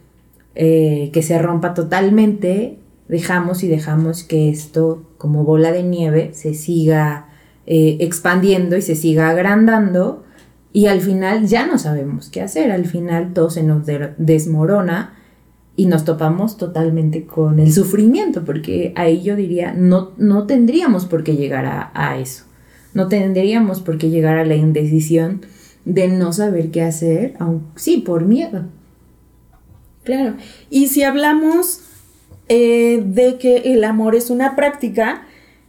eh, 0.54 1.12
que 1.14 1.24
se 1.24 1.42
rompa 1.42 1.74
totalmente, 1.74 2.78
dejamos 3.08 3.64
y 3.64 3.70
dejamos 3.70 4.26
que 4.26 4.50
esto, 4.50 5.04
como 5.18 5.46
bola 5.46 5.72
de 5.72 5.82
nieve, 5.82 6.32
se 6.34 6.54
siga 6.54 7.30
eh, 7.66 7.96
expandiendo 8.02 8.76
y 8.76 8.82
se 8.82 8.98
siga 8.98 9.30
agrandando 9.30 10.26
y 10.74 10.88
al 10.88 11.00
final 11.00 11.48
ya 11.48 11.66
no 11.66 11.78
sabemos 11.78 12.28
qué 12.28 12.42
hacer, 12.42 12.70
al 12.70 12.84
final 12.84 13.32
todo 13.32 13.50
se 13.50 13.64
nos 13.64 13.86
desmorona 14.18 15.14
y 15.78 15.86
nos 15.86 16.04
topamos 16.04 16.58
totalmente 16.58 17.26
con 17.26 17.60
el 17.60 17.72
sufrimiento, 17.72 18.44
porque 18.44 18.92
ahí 18.98 19.24
yo 19.24 19.38
diría, 19.38 19.72
no, 19.72 20.12
no 20.18 20.48
tendríamos 20.48 21.06
por 21.06 21.24
qué 21.24 21.38
llegar 21.38 21.66
a, 21.66 21.92
a 21.94 22.18
eso. 22.18 22.44
No 22.94 23.08
tendríamos 23.08 23.80
por 23.80 23.98
qué 23.98 24.10
llegar 24.10 24.38
a 24.38 24.44
la 24.44 24.56
indecisión 24.56 25.46
de 25.86 26.08
no 26.08 26.34
saber 26.34 26.72
qué 26.72 26.84
hacer, 26.84 27.36
aunque 27.40 27.80
sí, 27.80 27.98
por 27.98 28.26
miedo. 28.26 28.66
Claro. 30.04 30.36
Y 30.70 30.88
si 30.88 31.04
hablamos 31.04 31.82
eh, 32.50 33.04
de 33.06 33.38
que 33.38 33.74
el 33.74 33.84
amor 33.84 34.16
es 34.16 34.30
una 34.30 34.56
práctica, 34.56 35.24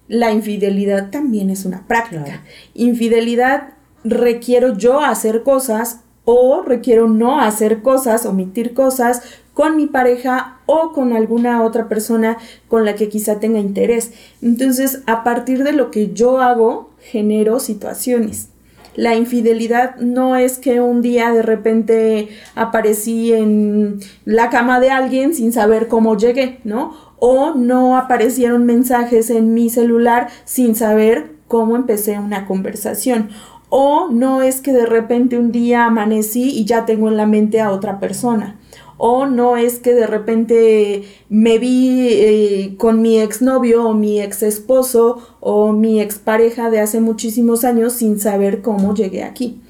la 0.09 0.33
infidelidad 0.33 1.11
también 1.11 1.51
es 1.51 1.65
una 1.65 1.87
práctica. 1.87 2.43
Infidelidad 2.75 3.75
requiero 4.05 4.77
yo 4.77 5.01
hacer 5.01 5.43
cosas 5.43 6.01
o 6.25 6.63
requiero 6.63 7.09
no 7.09 7.41
hacer 7.41 7.83
cosas, 7.83 8.27
omitir 8.27 8.75
cosas 8.75 9.23
con 9.55 9.77
mi 9.77 9.87
pareja 9.87 10.61
o 10.67 10.93
con 10.93 11.13
alguna 11.13 11.63
otra 11.63 11.89
persona 11.89 12.39
con 12.69 12.85
la 12.85 12.95
que 12.95 13.09
quizá 13.09 13.41
tenga 13.41 13.59
interés. 13.59 14.13
Entonces, 14.41 15.03
a 15.07 15.25
partir 15.25 15.65
de 15.65 15.73
lo 15.73 15.91
que 15.91 16.13
yo 16.13 16.41
hago, 16.41 16.91
genero 17.01 17.61
situaciones. 17.61 18.49
La 18.95 19.15
infidelidad 19.15 19.97
no 19.97 20.37
es 20.37 20.59
que 20.59 20.81
un 20.81 21.01
día 21.01 21.33
de 21.33 21.43
repente 21.43 22.29
aparecí 22.55 23.33
en 23.33 24.01
la 24.25 24.51
cama 24.51 24.81
de 24.81 24.91
alguien 24.91 25.35
sin 25.35 25.53
saber 25.53 25.89
cómo 25.89 26.17
llegué, 26.17 26.61
¿no? 26.65 26.95
O 27.19 27.55
no 27.55 27.97
aparecieron 27.97 28.67
mensajes 28.67 29.31
en 29.31 29.55
mi 29.55 29.71
celular 29.71 30.29
sin 30.45 30.75
saber 30.75 31.37
cómo 31.49 31.77
empecé 31.77 32.19
una 32.19 32.47
conversación. 32.47 33.31
O 33.71 34.09
no 34.11 34.43
es 34.43 34.61
que 34.61 34.73
de 34.73 34.85
repente 34.85 35.39
un 35.39 35.53
día 35.53 35.87
amanecí 35.87 36.51
y 36.51 36.67
ya 36.67 36.85
tengo 36.85 37.09
en 37.09 37.17
la 37.17 37.27
mente 37.27 37.61
a 37.61 37.71
otra 37.71 37.99
persona 37.99 38.57
o 39.05 39.27
no 39.27 39.57
es 39.57 39.81
que 39.81 39.95
de 39.95 40.07
repente 40.07 41.03
me 41.29 41.59
vi 41.59 42.07
eh, 42.09 42.75
con 42.79 43.03
mi 43.03 43.19
exnovio 43.19 43.89
o 43.89 43.95
mi 43.95 44.23
ex 44.23 44.45
esposo 44.45 45.19
o 45.41 45.73
mi 45.73 46.01
expareja 46.01 46.71
de 46.71 46.79
hace 46.79 47.01
muchísimos 47.01 47.65
años 47.65 47.95
sin 47.95 48.21
saber 48.21 48.63
cómo 48.63 48.95
llegué 48.95 49.25
aquí. 49.25 49.61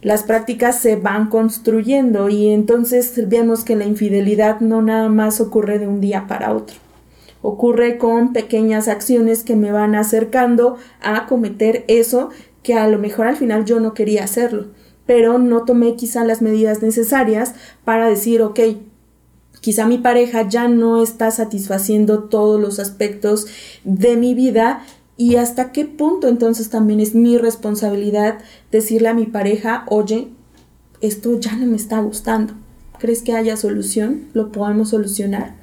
Las 0.00 0.24
prácticas 0.24 0.80
se 0.80 0.96
van 0.96 1.28
construyendo 1.28 2.28
y 2.28 2.48
entonces 2.48 3.28
vemos 3.28 3.62
que 3.62 3.76
la 3.76 3.84
infidelidad 3.84 4.58
no 4.58 4.82
nada 4.82 5.08
más 5.08 5.40
ocurre 5.40 5.78
de 5.78 5.86
un 5.86 6.00
día 6.00 6.26
para 6.26 6.52
otro. 6.52 6.74
Ocurre 7.40 7.98
con 7.98 8.32
pequeñas 8.32 8.88
acciones 8.88 9.44
que 9.44 9.54
me 9.54 9.70
van 9.70 9.94
acercando 9.94 10.76
a 11.00 11.28
cometer 11.28 11.84
eso 11.86 12.30
que 12.64 12.74
a 12.74 12.88
lo 12.88 12.98
mejor 12.98 13.28
al 13.28 13.36
final 13.36 13.64
yo 13.64 13.78
no 13.78 13.94
quería 13.94 14.24
hacerlo 14.24 14.81
pero 15.06 15.38
no 15.38 15.64
tomé 15.64 15.96
quizá 15.96 16.24
las 16.24 16.42
medidas 16.42 16.82
necesarias 16.82 17.54
para 17.84 18.08
decir, 18.08 18.42
ok, 18.42 18.60
quizá 19.60 19.86
mi 19.86 19.98
pareja 19.98 20.48
ya 20.48 20.68
no 20.68 21.02
está 21.02 21.30
satisfaciendo 21.30 22.24
todos 22.24 22.60
los 22.60 22.78
aspectos 22.78 23.46
de 23.84 24.16
mi 24.16 24.34
vida 24.34 24.84
y 25.16 25.36
hasta 25.36 25.72
qué 25.72 25.84
punto 25.84 26.28
entonces 26.28 26.70
también 26.70 27.00
es 27.00 27.14
mi 27.14 27.38
responsabilidad 27.38 28.38
decirle 28.70 29.08
a 29.08 29.14
mi 29.14 29.26
pareja, 29.26 29.84
oye, 29.88 30.28
esto 31.00 31.38
ya 31.38 31.56
no 31.56 31.66
me 31.66 31.76
está 31.76 32.00
gustando. 32.00 32.54
¿Crees 32.98 33.22
que 33.22 33.34
haya 33.34 33.56
solución? 33.56 34.28
¿Lo 34.32 34.52
podemos 34.52 34.90
solucionar? 34.90 35.56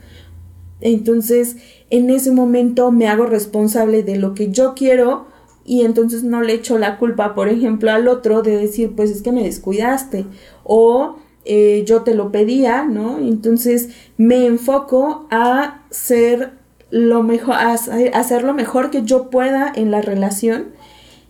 Entonces, 0.81 1.58
en 1.89 2.10
ese 2.10 2.31
momento 2.31 2.91
me 2.91 3.08
hago 3.08 3.25
responsable 3.25 4.03
de 4.03 4.17
lo 4.17 4.34
que 4.34 4.51
yo 4.51 4.75
quiero 4.75 5.27
y 5.69 5.83
entonces 5.83 6.23
no 6.23 6.41
le 6.41 6.53
echo 6.53 6.79
la 6.79 6.97
culpa, 6.97 7.35
por 7.35 7.47
ejemplo, 7.47 7.91
al 7.91 8.07
otro 8.07 8.41
de 8.41 8.57
decir, 8.57 8.95
pues 8.95 9.11
es 9.11 9.21
que 9.21 9.31
me 9.31 9.43
descuidaste 9.43 10.25
o 10.63 11.17
eh, 11.45 11.83
yo 11.85 12.01
te 12.01 12.15
lo 12.15 12.31
pedía, 12.31 12.85
¿no? 12.85 13.19
Entonces 13.19 13.89
me 14.17 14.47
enfoco 14.47 15.27
a 15.29 15.83
ser 15.91 16.53
lo 16.89 17.21
mejor, 17.21 17.53
a 17.53 17.73
hacer 17.73 18.43
lo 18.43 18.55
mejor 18.55 18.89
que 18.89 19.03
yo 19.03 19.29
pueda 19.29 19.71
en 19.75 19.91
la 19.91 20.01
relación 20.01 20.69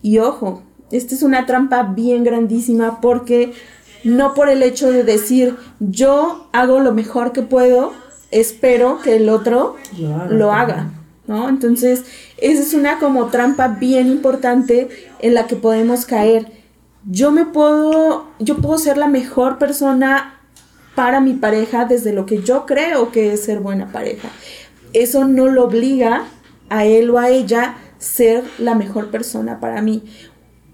y 0.02 0.20
ojo, 0.20 0.64
esta 0.90 1.16
es 1.16 1.22
una 1.22 1.46
trampa 1.46 1.84
bien 1.84 2.24
grandísima 2.24 3.02
porque 3.02 3.52
no 4.06 4.34
por 4.36 4.48
el 4.48 4.64
hecho 4.64 4.90
de 4.90 5.04
decir 5.04 5.58
yo 5.82 6.48
hago 6.54 6.80
lo 6.80 6.94
mejor 6.94 7.34
que 7.34 7.42
puedo, 7.42 7.92
espero 8.32 9.00
que 9.04 9.18
el 9.18 9.28
otro 9.28 9.76
lo 10.30 10.54
haga. 10.54 10.94
¿No? 11.30 11.48
Entonces, 11.48 12.06
esa 12.40 12.62
es 12.62 12.74
una 12.74 12.98
como 12.98 13.28
trampa 13.28 13.68
bien 13.68 14.08
importante 14.08 14.90
en 15.20 15.36
la 15.36 15.46
que 15.46 15.56
podemos 15.56 16.06
caer. 16.06 16.48
Yo 17.06 17.32
me 17.32 17.46
puedo, 17.46 18.26
yo 18.40 18.58
puedo 18.58 18.80
ser 18.80 18.98
la 18.98 19.08
mejor 19.08 19.60
persona 19.60 20.42
para 20.96 21.22
mi 21.22 21.34
pareja 21.34 21.86
desde 21.86 22.14
lo 22.14 22.26
que 22.26 22.42
yo 22.42 22.66
creo 22.66 23.12
que 23.12 23.32
es 23.32 23.44
ser 23.44 23.60
buena 23.60 23.92
pareja. 23.92 24.30
Eso 24.94 25.26
no 25.26 25.46
lo 25.48 25.66
obliga 25.66 26.26
a 26.68 26.86
él 26.86 27.12
o 27.12 27.20
a 27.20 27.30
ella 27.30 27.78
ser 28.00 28.44
la 28.58 28.74
mejor 28.74 29.12
persona 29.12 29.60
para 29.60 29.84
mí. 29.84 30.04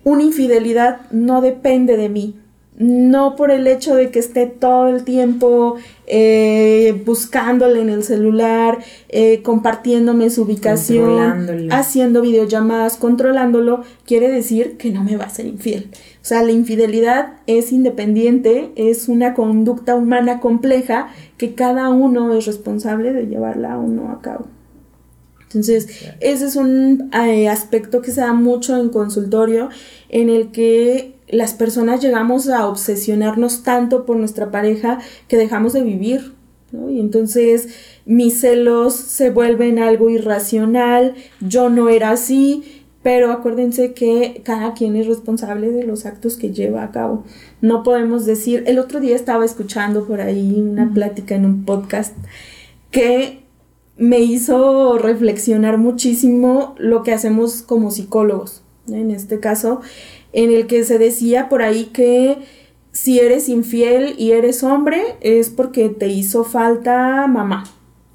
Una 0.05 0.23
infidelidad 0.23 1.01
no 1.11 1.41
depende 1.41 1.97
de 1.97 2.07
mí. 2.07 2.39
No 2.77 3.35
por 3.35 3.51
el 3.51 3.67
hecho 3.67 3.95
de 3.95 4.11
que 4.11 4.19
esté 4.19 4.47
todo 4.47 4.89
el 4.89 5.03
tiempo 5.05 5.77
eh, 6.07 7.01
buscándole 7.05 7.81
en 7.81 7.89
el 7.89 8.03
celular, 8.03 8.79
eh, 9.09 9.41
compartiéndome 9.43 10.29
su 10.29 10.43
ubicación, 10.43 11.71
haciendo 11.71 12.21
videollamadas, 12.21 12.97
controlándolo, 12.97 13.83
quiere 14.05 14.29
decir 14.29 14.77
que 14.77 14.91
no 14.91 15.03
me 15.03 15.15
va 15.15 15.25
a 15.25 15.29
ser 15.29 15.45
infiel. 15.45 15.89
O 16.21 16.25
sea, 16.25 16.43
la 16.43 16.51
infidelidad 16.51 17.33
es 17.47 17.71
independiente, 17.71 18.71
es 18.75 19.07
una 19.07 19.33
conducta 19.33 19.95
humana 19.95 20.39
compleja 20.39 21.07
que 21.37 21.55
cada 21.55 21.89
uno 21.89 22.33
es 22.33 22.45
responsable 22.45 23.13
de 23.13 23.27
llevarla 23.27 23.77
o 23.77 23.87
no 23.87 24.11
a 24.11 24.21
cabo. 24.21 24.47
Entonces, 25.43 25.87
ese 26.19 26.45
es 26.45 26.57
un 26.57 27.09
eh, 27.13 27.47
aspecto 27.47 28.01
que 28.01 28.11
se 28.11 28.19
da 28.19 28.33
mucho 28.33 28.75
en 28.75 28.89
consultorio 28.89 29.69
en 30.09 30.29
el 30.29 30.51
que 30.51 31.14
las 31.27 31.53
personas 31.53 32.01
llegamos 32.01 32.49
a 32.49 32.67
obsesionarnos 32.67 33.63
tanto 33.63 34.05
por 34.05 34.17
nuestra 34.17 34.51
pareja 34.51 34.99
que 35.27 35.37
dejamos 35.37 35.73
de 35.73 35.81
vivir. 35.81 36.33
¿no? 36.71 36.89
Y 36.89 36.99
entonces 36.99 37.69
mis 38.05 38.41
celos 38.41 38.93
se 38.93 39.29
vuelven 39.29 39.79
algo 39.79 40.09
irracional, 40.09 41.15
yo 41.41 41.69
no 41.69 41.89
era 41.89 42.11
así, 42.11 42.85
pero 43.05 43.31
acuérdense 43.31 43.93
que 43.93 44.41
cada 44.43 44.73
quien 44.73 44.95
es 44.95 45.05
responsable 45.05 45.71
de 45.71 45.83
los 45.83 46.07
actos 46.07 46.37
que 46.37 46.51
lleva 46.51 46.83
a 46.83 46.89
cabo. 46.89 47.23
No 47.61 47.83
podemos 47.83 48.25
decir, 48.25 48.63
el 48.65 48.79
otro 48.79 48.99
día 48.99 49.15
estaba 49.15 49.45
escuchando 49.45 50.07
por 50.07 50.21
ahí 50.21 50.59
una 50.59 50.91
plática 50.91 51.35
en 51.35 51.45
un 51.45 51.65
podcast 51.65 52.15
que 52.89 53.43
me 53.97 54.21
hizo 54.21 54.97
reflexionar 54.97 55.77
muchísimo 55.77 56.73
lo 56.79 57.03
que 57.03 57.13
hacemos 57.13 57.61
como 57.61 57.91
psicólogos. 57.91 58.63
En 58.87 59.11
este 59.11 59.39
caso, 59.39 59.81
en 60.35 60.51
el 60.51 60.67
que 60.67 60.83
se 60.83 60.99
decía 60.99 61.47
por 61.47 61.61
ahí 61.63 61.85
que 61.85 62.37
si 62.91 63.19
eres 63.19 63.49
infiel 63.49 64.15
y 64.17 64.31
eres 64.31 64.63
hombre 64.63 65.01
es 65.21 65.49
porque 65.49 65.89
te 65.89 66.09
hizo 66.09 66.43
falta 66.43 67.25
mamá 67.25 67.63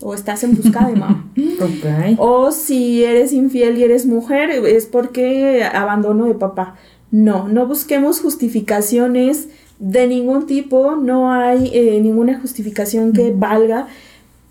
o 0.03 0.15
estás 0.15 0.45
en 0.45 0.55
busca 0.55 0.87
de 0.87 0.97
mamá. 0.97 1.27
O 2.19 2.53
si 2.53 3.05
eres 3.05 3.33
infiel 3.33 3.79
y 3.79 3.85
eres 3.85 4.07
mujer 4.07 4.50
es 4.50 4.87
porque 4.87 5.65
abandono 5.65 6.27
de 6.27 6.35
papá. 6.35 6.77
No, 7.11 7.49
no 7.49 7.67
busquemos 7.67 8.21
justificaciones 8.21 9.49
de 9.79 10.07
ningún 10.07 10.47
tipo, 10.47 10.97
no 10.97 11.33
hay 11.33 11.71
eh, 11.73 12.00
ninguna 12.00 12.39
justificación 12.39 13.12
que 13.12 13.33
valga 13.35 13.89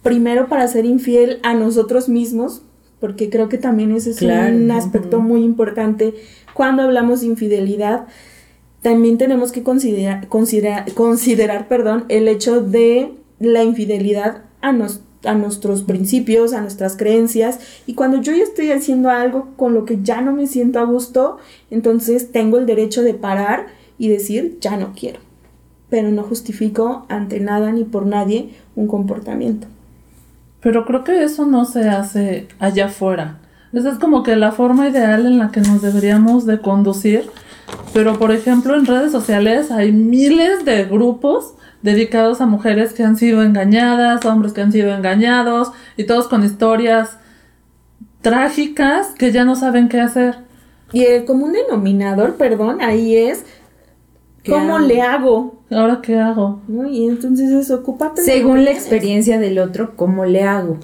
primero 0.01 0.47
para 0.47 0.67
ser 0.67 0.85
infiel 0.85 1.39
a 1.43 1.53
nosotros 1.53 2.09
mismos, 2.09 2.63
porque 2.99 3.29
creo 3.29 3.49
que 3.49 3.57
también 3.57 3.91
ese 3.91 4.11
es 4.11 4.21
un 4.21 4.71
aspecto 4.71 5.19
muy 5.19 5.43
importante 5.43 6.13
cuando 6.53 6.83
hablamos 6.83 7.21
de 7.21 7.27
infidelidad, 7.27 8.07
también 8.81 9.17
tenemos 9.17 9.51
que 9.51 9.63
considerar, 9.63 10.27
considerar 10.27 11.67
perdón, 11.67 12.05
el 12.09 12.27
hecho 12.27 12.61
de 12.61 13.13
la 13.39 13.63
infidelidad 13.63 14.43
a, 14.61 14.75
a 15.23 15.35
nuestros 15.35 15.83
principios, 15.83 16.53
a 16.53 16.61
nuestras 16.61 16.97
creencias. 16.97 17.59
Y 17.85 17.93
cuando 17.93 18.21
yo 18.21 18.33
ya 18.33 18.43
estoy 18.43 18.71
haciendo 18.71 19.09
algo 19.09 19.49
con 19.55 19.73
lo 19.73 19.85
que 19.85 19.99
ya 20.01 20.21
no 20.21 20.33
me 20.33 20.47
siento 20.47 20.79
a 20.79 20.83
gusto, 20.83 21.37
entonces 21.71 22.31
tengo 22.31 22.57
el 22.57 22.65
derecho 22.65 23.03
de 23.03 23.13
parar 23.13 23.67
y 23.97 24.09
decir, 24.09 24.57
ya 24.59 24.77
no 24.77 24.93
quiero. 24.93 25.19
Pero 25.89 26.11
no 26.11 26.23
justifico 26.23 27.05
ante 27.09 27.39
nada 27.39 27.71
ni 27.71 27.83
por 27.83 28.05
nadie 28.05 28.49
un 28.75 28.87
comportamiento. 28.87 29.67
Pero 30.61 30.85
creo 30.85 31.03
que 31.03 31.23
eso 31.23 31.45
no 31.45 31.65
se 31.65 31.89
hace 31.89 32.47
allá 32.59 32.87
afuera. 32.87 33.37
Esa 33.71 33.91
es 33.91 33.99
como 33.99 34.23
que 34.23 34.35
la 34.35 34.51
forma 34.51 34.89
ideal 34.89 35.25
en 35.25 35.37
la 35.37 35.51
que 35.51 35.61
nos 35.61 35.81
deberíamos 35.81 36.45
de 36.45 36.59
conducir. 36.59 37.29
Pero 37.93 38.17
por 38.17 38.31
ejemplo 38.31 38.75
en 38.75 38.85
redes 38.85 39.11
sociales 39.11 39.71
hay 39.71 39.91
miles 39.91 40.65
de 40.65 40.85
grupos 40.85 41.53
dedicados 41.81 42.41
a 42.41 42.45
mujeres 42.45 42.93
que 42.93 43.03
han 43.03 43.15
sido 43.15 43.43
engañadas, 43.43 44.25
hombres 44.25 44.53
que 44.53 44.61
han 44.61 44.71
sido 44.71 44.93
engañados 44.93 45.71
y 45.97 46.03
todos 46.05 46.27
con 46.27 46.43
historias 46.43 47.17
trágicas 48.21 49.09
que 49.17 49.31
ya 49.31 49.45
no 49.45 49.55
saben 49.55 49.87
qué 49.87 50.01
hacer. 50.01 50.37
Y 50.91 51.05
el 51.05 51.25
común 51.25 51.53
denominador, 51.53 52.35
perdón, 52.35 52.81
ahí 52.81 53.15
es 53.15 53.45
¿cómo 54.47 54.79
le 54.79 55.01
hago? 55.01 55.59
¿Ahora 55.71 55.99
qué 56.01 56.17
hago? 56.17 56.61
Y 56.89 57.07
entonces 57.07 57.51
es 57.51 57.71
ocupate. 57.71 58.21
Según 58.21 58.65
la 58.65 58.71
experiencia 58.71 59.39
del 59.39 59.59
otro, 59.59 59.95
¿cómo 59.95 60.25
le 60.25 60.43
hago? 60.43 60.77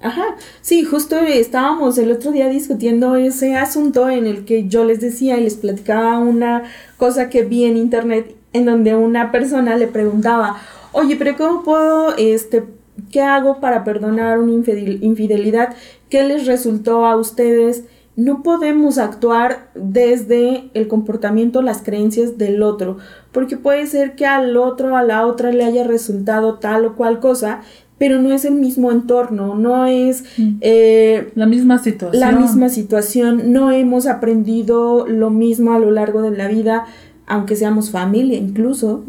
Ajá, 0.00 0.34
sí, 0.62 0.82
justo 0.82 1.16
estábamos 1.18 1.96
el 1.96 2.10
otro 2.10 2.32
día 2.32 2.48
discutiendo 2.48 3.14
ese 3.14 3.56
asunto 3.56 4.10
en 4.10 4.26
el 4.26 4.44
que 4.44 4.66
yo 4.66 4.84
les 4.84 5.00
decía 5.00 5.38
y 5.38 5.44
les 5.44 5.54
platicaba 5.54 6.18
una 6.18 6.64
cosa 6.96 7.30
que 7.30 7.44
vi 7.44 7.64
en 7.64 7.76
internet 7.76 8.34
en 8.52 8.64
donde 8.64 8.96
una 8.96 9.30
persona 9.30 9.76
le 9.76 9.86
preguntaba, 9.86 10.56
oye, 10.90 11.14
pero 11.14 11.36
¿cómo 11.36 11.62
puedo, 11.62 12.16
este, 12.16 12.64
qué 13.12 13.20
hago 13.22 13.60
para 13.60 13.84
perdonar 13.84 14.40
una 14.40 14.52
infidelidad? 14.52 15.74
¿Qué 16.10 16.24
les 16.24 16.46
resultó 16.46 17.06
a 17.06 17.16
ustedes? 17.16 17.84
No 18.14 18.42
podemos 18.42 18.98
actuar 18.98 19.70
desde 19.74 20.70
el 20.74 20.86
comportamiento, 20.86 21.62
las 21.62 21.82
creencias 21.82 22.36
del 22.36 22.62
otro, 22.62 22.98
porque 23.32 23.56
puede 23.56 23.86
ser 23.86 24.14
que 24.16 24.26
al 24.26 24.56
otro, 24.56 24.96
a 24.96 25.02
la 25.02 25.26
otra 25.26 25.50
le 25.50 25.64
haya 25.64 25.84
resultado 25.84 26.58
tal 26.58 26.84
o 26.84 26.94
cual 26.94 27.20
cosa 27.20 27.62
pero 28.02 28.20
no 28.20 28.32
es 28.32 28.44
el 28.44 28.54
mismo 28.54 28.90
entorno, 28.90 29.54
no 29.54 29.86
es 29.86 30.24
mm. 30.36 30.56
eh, 30.60 31.30
la 31.36 31.46
misma 31.46 31.78
situación. 31.78 32.20
La 32.20 32.32
misma 32.32 32.68
situación, 32.68 33.52
no 33.52 33.70
hemos 33.70 34.08
aprendido 34.08 35.06
lo 35.06 35.30
mismo 35.30 35.72
a 35.72 35.78
lo 35.78 35.92
largo 35.92 36.20
de 36.20 36.36
la 36.36 36.48
vida, 36.48 36.84
aunque 37.28 37.54
seamos 37.54 37.92
familia 37.92 38.36
incluso. 38.38 39.04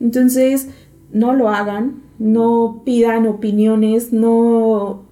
Entonces, 0.00 0.68
no 1.14 1.32
lo 1.32 1.48
hagan, 1.48 2.02
no 2.18 2.82
pidan 2.84 3.26
opiniones, 3.26 4.12
no 4.12 5.04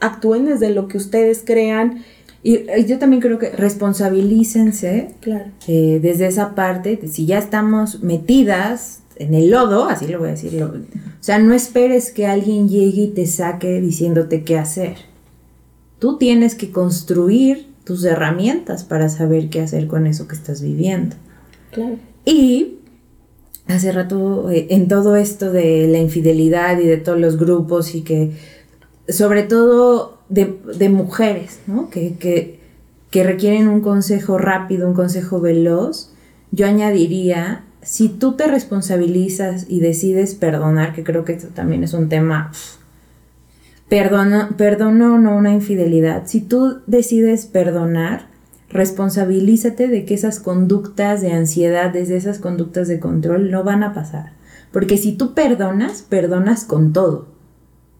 actúen 0.00 0.46
desde 0.46 0.70
lo 0.70 0.88
que 0.88 0.96
ustedes 0.96 1.42
crean. 1.44 1.98
Y, 2.48 2.64
yo 2.86 2.98
también 2.98 3.20
creo 3.20 3.38
que 3.38 3.50
responsabilícense 3.50 5.10
claro. 5.20 5.50
Eh, 5.66 5.98
desde 6.00 6.26
esa 6.26 6.54
parte, 6.54 6.98
si 7.06 7.26
ya 7.26 7.36
estamos 7.36 8.02
metidas 8.02 9.00
en 9.16 9.34
el 9.34 9.50
lodo, 9.50 9.84
así 9.84 10.06
lo 10.06 10.20
voy 10.20 10.28
a 10.28 10.30
decir. 10.30 10.62
o 10.62 10.72
sea, 11.20 11.38
no 11.40 11.52
esperes 11.52 12.10
que 12.10 12.26
alguien 12.26 12.70
llegue 12.70 13.02
y 13.02 13.08
te 13.08 13.26
saque 13.26 13.82
diciéndote 13.82 14.44
qué 14.44 14.56
hacer. 14.56 14.96
Tú 15.98 16.16
tienes 16.16 16.54
que 16.54 16.70
construir 16.70 17.68
tus 17.84 18.02
herramientas 18.04 18.82
para 18.82 19.10
saber 19.10 19.50
qué 19.50 19.60
hacer 19.60 19.86
con 19.86 20.06
eso 20.06 20.26
que 20.26 20.34
estás 20.34 20.62
viviendo. 20.62 21.16
Claro. 21.70 21.96
Y 22.24 22.78
hace 23.66 23.92
rato, 23.92 24.50
eh, 24.50 24.68
en 24.70 24.88
todo 24.88 25.16
esto 25.16 25.52
de 25.52 25.86
la 25.86 25.98
infidelidad 25.98 26.78
y 26.78 26.86
de 26.86 26.96
todos 26.96 27.20
los 27.20 27.36
grupos 27.36 27.94
y 27.94 28.00
que, 28.00 28.30
sobre 29.06 29.42
todo 29.42 30.17
de, 30.28 30.88
mujeres, 30.88 31.60
¿no? 31.66 31.90
Que, 31.90 32.14
que, 32.14 32.60
que 33.10 33.24
requieren 33.24 33.68
un 33.68 33.80
consejo 33.80 34.38
rápido, 34.38 34.88
un 34.88 34.94
consejo 34.94 35.40
veloz, 35.40 36.12
yo 36.50 36.66
añadiría 36.66 37.64
si 37.82 38.08
tú 38.08 38.34
te 38.34 38.46
responsabilizas 38.46 39.66
y 39.68 39.80
decides 39.80 40.34
perdonar, 40.34 40.92
que 40.92 41.04
creo 41.04 41.24
que 41.24 41.32
esto 41.32 41.48
también 41.48 41.84
es 41.84 41.94
un 41.94 42.08
tema, 42.08 42.52
perdono, 43.88 44.56
perdono 44.56 45.18
no 45.18 45.36
una 45.36 45.52
infidelidad, 45.52 46.24
si 46.26 46.40
tú 46.40 46.80
decides 46.86 47.46
perdonar, 47.46 48.26
responsabilízate 48.68 49.88
de 49.88 50.04
que 50.04 50.14
esas 50.14 50.40
conductas 50.40 51.22
de 51.22 51.32
ansiedad, 51.32 51.90
desde 51.90 52.16
esas 52.16 52.38
conductas 52.38 52.88
de 52.88 53.00
control, 53.00 53.50
no 53.50 53.64
van 53.64 53.82
a 53.82 53.94
pasar. 53.94 54.32
Porque 54.72 54.98
si 54.98 55.12
tú 55.12 55.32
perdonas, 55.32 56.02
perdonas 56.02 56.64
con 56.64 56.92
todo, 56.92 57.28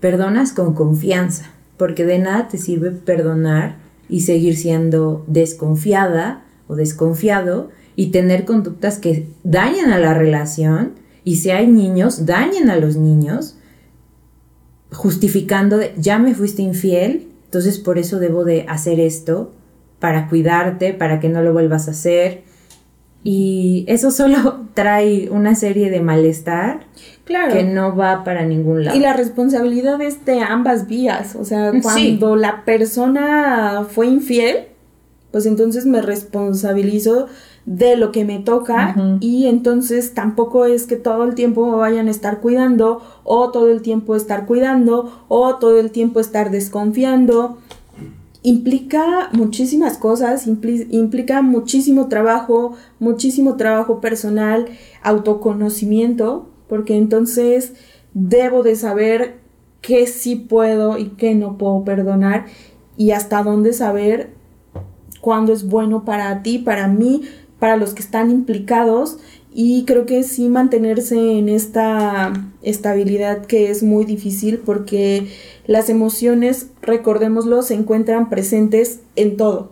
perdonas 0.00 0.52
con 0.52 0.74
confianza, 0.74 1.46
porque 1.78 2.04
de 2.04 2.18
nada 2.18 2.48
te 2.48 2.58
sirve 2.58 2.90
perdonar 2.90 3.76
y 4.08 4.20
seguir 4.20 4.56
siendo 4.56 5.24
desconfiada 5.26 6.44
o 6.66 6.76
desconfiado 6.76 7.70
y 7.96 8.10
tener 8.10 8.44
conductas 8.44 8.98
que 8.98 9.28
dañan 9.44 9.92
a 9.92 9.98
la 9.98 10.14
relación 10.14 10.92
y 11.24 11.36
si 11.36 11.50
hay 11.50 11.66
niños, 11.66 12.26
dañen 12.26 12.70
a 12.70 12.76
los 12.76 12.96
niños, 12.96 13.56
justificando 14.90 15.76
de, 15.76 15.94
ya 15.98 16.18
me 16.18 16.34
fuiste 16.34 16.62
infiel, 16.62 17.28
entonces 17.44 17.78
por 17.78 17.98
eso 17.98 18.18
debo 18.18 18.44
de 18.44 18.64
hacer 18.68 19.00
esto, 19.00 19.52
para 19.98 20.28
cuidarte, 20.28 20.94
para 20.94 21.20
que 21.20 21.28
no 21.28 21.42
lo 21.42 21.52
vuelvas 21.52 21.88
a 21.88 21.90
hacer. 21.90 22.44
Y 23.24 23.84
eso 23.88 24.10
solo 24.10 24.60
trae 24.74 25.28
una 25.30 25.54
serie 25.54 25.90
de 25.90 26.00
malestar 26.00 26.86
claro. 27.24 27.52
que 27.52 27.64
no 27.64 27.96
va 27.96 28.24
para 28.24 28.44
ningún 28.44 28.84
lado. 28.84 28.96
Y 28.96 29.00
la 29.00 29.12
responsabilidad 29.12 30.00
es 30.00 30.24
de 30.24 30.40
ambas 30.40 30.86
vías. 30.86 31.36
O 31.36 31.44
sea, 31.44 31.72
cuando 31.82 32.36
la 32.36 32.64
persona 32.64 33.86
fue 33.88 34.06
infiel, 34.06 34.66
pues 35.30 35.46
entonces 35.46 35.84
me 35.84 36.00
responsabilizo 36.00 37.26
de 37.66 37.96
lo 37.96 38.12
que 38.12 38.24
me 38.24 38.38
toca 38.38 38.96
y 39.20 39.46
entonces 39.46 40.14
tampoco 40.14 40.64
es 40.64 40.86
que 40.86 40.96
todo 40.96 41.24
el 41.24 41.34
tiempo 41.34 41.70
me 41.70 41.76
vayan 41.76 42.08
a 42.08 42.10
estar 42.10 42.40
cuidando 42.40 43.02
o 43.24 43.50
todo 43.50 43.70
el 43.70 43.82
tiempo 43.82 44.16
estar 44.16 44.46
cuidando 44.46 45.26
o 45.28 45.56
todo 45.56 45.78
el 45.78 45.90
tiempo 45.90 46.18
estar 46.18 46.50
desconfiando 46.50 47.58
implica 48.48 49.28
muchísimas 49.32 49.98
cosas, 49.98 50.46
implica 50.46 51.42
muchísimo 51.42 52.08
trabajo, 52.08 52.74
muchísimo 52.98 53.56
trabajo 53.56 54.00
personal, 54.00 54.66
autoconocimiento, 55.02 56.48
porque 56.68 56.96
entonces 56.96 57.74
debo 58.14 58.62
de 58.62 58.74
saber 58.74 59.38
qué 59.82 60.06
sí 60.06 60.36
puedo 60.36 60.98
y 60.98 61.10
qué 61.10 61.34
no 61.34 61.58
puedo 61.58 61.84
perdonar 61.84 62.46
y 62.96 63.10
hasta 63.10 63.42
dónde 63.42 63.72
saber 63.72 64.30
cuándo 65.20 65.52
es 65.52 65.68
bueno 65.68 66.04
para 66.04 66.42
ti, 66.42 66.58
para 66.58 66.88
mí, 66.88 67.22
para 67.58 67.76
los 67.76 67.92
que 67.92 68.02
están 68.02 68.30
implicados. 68.30 69.18
Y 69.52 69.84
creo 69.84 70.06
que 70.06 70.22
sí 70.22 70.48
mantenerse 70.48 71.38
en 71.38 71.48
esta 71.48 72.32
estabilidad 72.62 73.46
que 73.46 73.70
es 73.70 73.82
muy 73.82 74.04
difícil 74.04 74.58
porque 74.58 75.28
las 75.68 75.90
emociones, 75.90 76.68
recordémoslo, 76.80 77.60
se 77.60 77.74
encuentran 77.74 78.30
presentes 78.30 79.00
en 79.16 79.36
todo. 79.36 79.68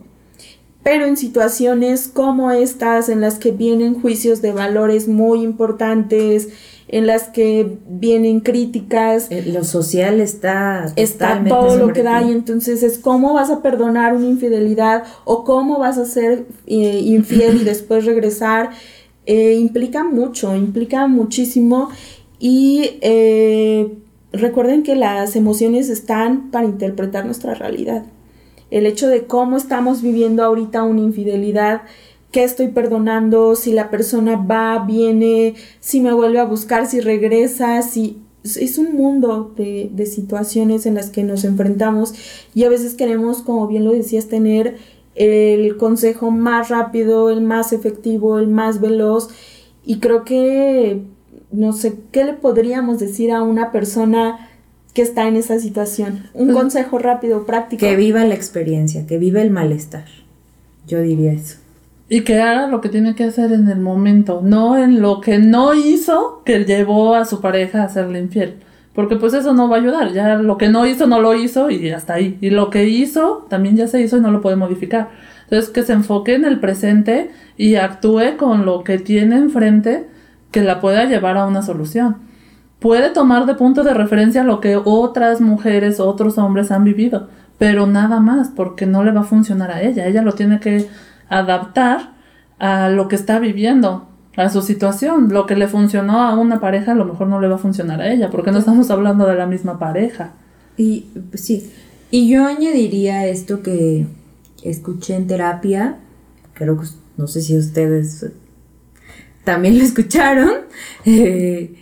Pero 0.83 1.05
en 1.05 1.17
situaciones 1.17 2.07
como 2.07 2.51
estas, 2.51 3.09
en 3.09 3.19
las 3.19 3.39
que 3.39 3.51
vienen 3.51 3.99
juicios 3.99 4.43
de 4.43 4.53
valores 4.53 5.07
muy 5.07 5.41
importantes, 5.41 6.49
en 6.87 7.07
las 7.07 7.29
que 7.29 7.79
vienen 7.89 8.41
críticas. 8.41 9.27
Eh, 9.31 9.51
lo 9.51 9.63
social 9.63 10.21
está... 10.21 10.85
Está 10.95 11.43
todo 11.43 11.77
lo 11.77 11.91
que 11.93 12.03
da 12.03 12.21
y 12.21 12.31
entonces 12.31 12.83
es 12.83 12.99
cómo 12.99 13.33
vas 13.33 13.49
a 13.49 13.63
perdonar 13.63 14.15
una 14.15 14.27
infidelidad 14.27 15.03
o 15.25 15.43
cómo 15.43 15.79
vas 15.79 15.97
a 15.97 16.05
ser 16.05 16.45
eh, 16.67 17.01
infiel 17.03 17.61
y 17.61 17.63
después 17.63 18.05
regresar. 18.05 18.69
Eh, 19.25 19.55
implica 19.55 20.03
mucho, 20.03 20.55
implica 20.55 21.07
muchísimo 21.07 21.89
y 22.39 22.99
recuerden 24.31 24.83
que 24.83 24.95
las 24.95 25.35
emociones 25.35 25.89
están 25.89 26.51
para 26.51 26.65
interpretar 26.65 27.25
nuestra 27.25 27.53
realidad. 27.53 28.05
El 28.69 28.85
hecho 28.85 29.07
de 29.07 29.25
cómo 29.25 29.57
estamos 29.57 30.01
viviendo 30.01 30.43
ahorita 30.43 30.83
una 30.83 31.01
infidelidad, 31.01 31.83
qué 32.31 32.43
estoy 32.43 32.67
perdonando, 32.69 33.55
si 33.55 33.71
la 33.71 33.89
persona 33.89 34.35
va, 34.35 34.83
viene, 34.85 35.55
si 35.79 36.01
me 36.01 36.13
vuelve 36.13 36.39
a 36.39 36.45
buscar, 36.45 36.85
si 36.85 36.99
regresa, 36.99 37.81
si 37.81 38.21
es 38.43 38.77
un 38.77 38.95
mundo 38.95 39.53
de, 39.55 39.89
de 39.93 40.05
situaciones 40.05 40.85
en 40.85 40.95
las 40.95 41.09
que 41.09 41.23
nos 41.23 41.43
enfrentamos 41.43 42.13
y 42.53 42.63
a 42.65 42.69
veces 42.69 42.95
queremos, 42.95 43.41
como 43.41 43.67
bien 43.67 43.85
lo 43.85 43.91
decías, 43.91 44.27
tener 44.27 44.75
el 45.15 45.77
consejo 45.77 46.29
más 46.29 46.69
rápido, 46.69 47.29
el 47.29 47.41
más 47.41 47.73
efectivo, 47.73 48.37
el 48.37 48.47
más 48.47 48.79
veloz 48.79 49.29
y 49.83 49.99
creo 49.99 50.23
que 50.23 51.01
no 51.51 51.73
sé, 51.73 51.95
¿qué 52.11 52.25
le 52.25 52.33
podríamos 52.33 52.99
decir 52.99 53.31
a 53.31 53.41
una 53.41 53.71
persona 53.71 54.49
que 54.93 55.01
está 55.01 55.27
en 55.27 55.35
esa 55.35 55.59
situación? 55.59 56.23
Un 56.33 56.47
pues, 56.47 56.57
consejo 56.57 56.97
rápido, 56.97 57.45
práctico. 57.45 57.79
Que 57.79 57.95
viva 57.95 58.23
la 58.25 58.35
experiencia, 58.35 59.07
que 59.07 59.17
viva 59.17 59.41
el 59.41 59.51
malestar. 59.51 60.05
Yo 60.87 61.01
diría 61.01 61.33
eso. 61.33 61.57
Y 62.09 62.21
que 62.21 62.39
haga 62.39 62.67
lo 62.67 62.79
que 62.79 62.89
tiene 62.89 63.15
que 63.15 63.25
hacer 63.25 63.51
en 63.51 63.67
el 63.69 63.79
momento, 63.79 64.41
no 64.43 64.77
en 64.77 65.01
lo 65.01 65.19
que 65.19 65.39
no 65.39 65.73
hizo 65.73 66.41
que 66.45 66.63
llevó 66.63 67.15
a 67.15 67.25
su 67.25 67.41
pareja 67.41 67.83
a 67.83 67.89
serle 67.89 68.19
infiel. 68.19 68.55
Porque 68.93 69.17
pues 69.17 69.33
eso 69.33 69.53
no 69.53 69.69
va 69.69 69.75
a 69.75 69.79
ayudar, 69.79 70.13
ya 70.13 70.37
lo 70.37 70.57
que 70.57 70.69
no 70.69 70.87
hizo 70.87 71.05
no 71.05 71.19
lo 71.19 71.35
hizo 71.35 71.69
y 71.69 71.91
hasta 71.91 72.15
ahí. 72.15 72.37
Y 72.41 72.49
lo 72.49 72.69
que 72.69 72.87
hizo 72.87 73.45
también 73.49 73.75
ya 73.75 73.87
se 73.87 74.01
hizo 74.01 74.17
y 74.17 74.21
no 74.21 74.31
lo 74.31 74.41
puede 74.41 74.55
modificar. 74.55 75.09
Entonces 75.43 75.69
que 75.69 75.83
se 75.83 75.93
enfoque 75.93 76.33
en 76.33 76.45
el 76.45 76.59
presente 76.59 77.29
y 77.57 77.75
actúe 77.75 78.37
con 78.37 78.65
lo 78.65 78.83
que 78.83 78.97
tiene 78.97 79.35
enfrente 79.35 80.07
que 80.51 80.61
la 80.61 80.79
pueda 80.79 81.05
llevar 81.05 81.37
a 81.37 81.45
una 81.45 81.61
solución. 81.61 82.17
Puede 82.79 83.09
tomar 83.09 83.45
de 83.45 83.55
punto 83.55 83.83
de 83.83 83.93
referencia 83.93 84.43
lo 84.43 84.61
que 84.61 84.79
otras 84.83 85.41
mujeres, 85.41 85.99
otros 85.99 86.37
hombres 86.37 86.71
han 86.71 86.83
vivido, 86.83 87.27
pero 87.57 87.87
nada 87.87 88.19
más, 88.19 88.49
porque 88.49 88.85
no 88.85 89.03
le 89.03 89.11
va 89.11 89.21
a 89.21 89.25
funcionar 89.25 89.71
a 89.71 89.81
ella. 89.81 90.05
Ella 90.05 90.21
lo 90.21 90.33
tiene 90.33 90.59
que 90.59 90.87
adaptar 91.27 92.13
a 92.59 92.89
lo 92.89 93.07
que 93.07 93.15
está 93.15 93.39
viviendo, 93.39 94.07
a 94.35 94.49
su 94.49 94.61
situación. 94.61 95.29
Lo 95.33 95.47
que 95.47 95.55
le 95.55 95.67
funcionó 95.67 96.21
a 96.21 96.37
una 96.37 96.59
pareja 96.59 96.91
a 96.91 96.95
lo 96.95 97.05
mejor 97.05 97.27
no 97.27 97.41
le 97.41 97.47
va 97.47 97.55
a 97.55 97.59
funcionar 97.59 97.99
a 97.99 98.11
ella, 98.11 98.29
porque 98.29 98.51
no 98.51 98.59
estamos 98.59 98.91
hablando 98.91 99.25
de 99.25 99.35
la 99.35 99.47
misma 99.47 99.79
pareja. 99.79 100.33
Y 100.77 101.07
sí, 101.33 101.71
y 102.11 102.29
yo 102.29 102.45
añadiría 102.45 103.25
esto 103.25 103.63
que 103.63 104.05
escuché 104.63 105.15
en 105.15 105.27
terapia, 105.27 105.97
creo 106.53 106.79
que 106.79 106.85
no 107.17 107.27
sé 107.27 107.41
si 107.41 107.57
ustedes 107.57 108.31
también 109.47 109.79
lo 109.79 109.83
escucharon. 109.83 110.51
Eh, 111.05 111.73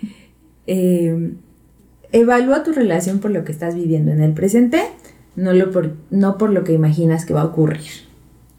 eh, 0.68 1.32
evalúa 2.12 2.64
tu 2.64 2.74
relación 2.74 3.20
por 3.20 3.32
lo 3.32 3.44
que 3.44 3.52
estás 3.52 3.74
viviendo 3.76 4.12
en 4.12 4.22
el 4.22 4.34
presente, 4.34 4.84
no, 5.36 5.52
lo 5.54 5.72
por, 5.72 5.94
no 6.12 6.38
por 6.38 6.52
lo 6.52 6.64
que 6.64 6.74
imaginas 6.74 7.26
que 7.26 7.34
va 7.34 7.42
a 7.42 7.46
ocurrir. 7.46 7.90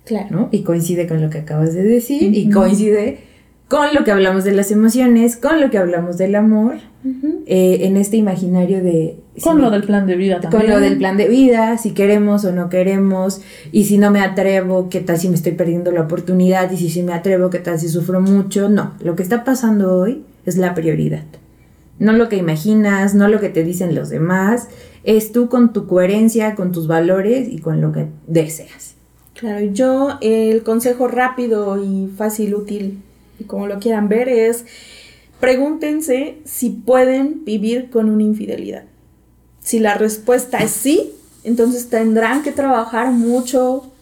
Claro. 0.05 0.49
Y 0.51 0.63
coincide 0.63 1.07
con 1.07 1.23
lo 1.23 1.31
que 1.31 1.39
acabas 1.39 1.73
de 1.73 1.85
decir 1.85 2.35
y 2.35 2.51
coincide 2.51 3.21
con 3.69 3.93
lo 3.95 4.05
que 4.05 4.13
hablamos 4.13 4.45
de 4.45 4.53
las 4.53 4.71
emociones, 4.71 5.37
con 5.37 5.61
lo 5.61 5.71
que 5.71 5.79
hablamos 5.79 6.17
del 6.19 6.37
amor, 6.37 6.77
eh, 7.47 7.79
en 7.83 7.97
este 7.97 8.17
imaginario 8.17 8.83
de... 8.83 9.19
Con 9.43 9.61
lo 9.61 9.71
del 9.71 9.83
plan 9.83 10.07
de 10.07 10.17
vida 10.17 10.41
también. 10.41 10.63
Con 10.63 10.71
lo 10.71 10.81
del 10.81 10.99
plan 10.99 11.17
de 11.17 11.29
vida, 11.29 11.77
si 11.77 11.91
queremos 11.91 12.45
o 12.45 12.53
no 12.53 12.69
queremos, 12.69 13.41
y 13.73 13.85
si 13.85 13.99
no 13.99 14.11
me 14.11 14.21
atrevo, 14.21 14.89
qué 14.89 15.01
tal 15.01 15.19
si 15.19 15.29
me 15.29 15.35
estoy 15.35 15.53
perdiendo 15.53 15.91
la 15.91 16.03
oportunidad, 16.03 16.71
y 16.71 16.77
si 16.77 16.91
sí 16.91 17.03
me 17.03 17.13
atrevo, 17.13 17.51
qué 17.51 17.59
tal 17.59 17.79
si 17.79 17.89
sufro 17.89 18.21
mucho. 18.21 18.69
No, 18.69 18.95
lo 19.01 19.17
que 19.17 19.25
está 19.25 19.43
pasando 19.43 19.97
hoy 19.97 20.25
es 20.47 20.57
la 20.57 20.75
prioridad. 20.75 21.25
No 21.99 22.13
lo 22.13 22.29
que 22.29 22.37
imaginas, 22.37 23.15
no 23.15 23.27
lo 23.27 23.41
que 23.41 23.49
te 23.49 23.65
dicen 23.65 23.95
los 23.95 24.11
demás, 24.11 24.69
es 25.03 25.33
tú 25.33 25.49
con 25.49 25.73
tu 25.73 25.87
coherencia, 25.87 26.55
con 26.55 26.71
tus 26.71 26.87
valores 26.87 27.49
y 27.51 27.59
con 27.59 27.81
lo 27.81 27.91
que 27.93 28.07
deseas. 28.29 28.95
Claro, 29.35 29.67
yo 29.67 30.19
el 30.21 30.63
consejo 30.63 31.09
rápido 31.09 31.83
y 31.83 32.09
fácil, 32.17 32.55
útil 32.55 33.03
y 33.39 33.45
como 33.45 33.67
lo 33.67 33.79
quieran 33.79 34.09
ver, 34.09 34.29
es 34.29 34.65
pregúntense 35.41 36.39
si 36.45 36.71
pueden 36.71 37.45
vivir 37.45 37.91
con 37.91 38.09
una 38.09 38.23
infidelidad. 38.23 38.85
Si 39.61 39.81
la 39.81 39.95
respuesta 39.95 40.59
es 40.59 40.71
sí, 40.71 41.13
entonces 41.45 41.89
tendrán 41.89 42.43
que 42.43 42.53
trabajar 42.53 43.13
mucho 43.13 43.93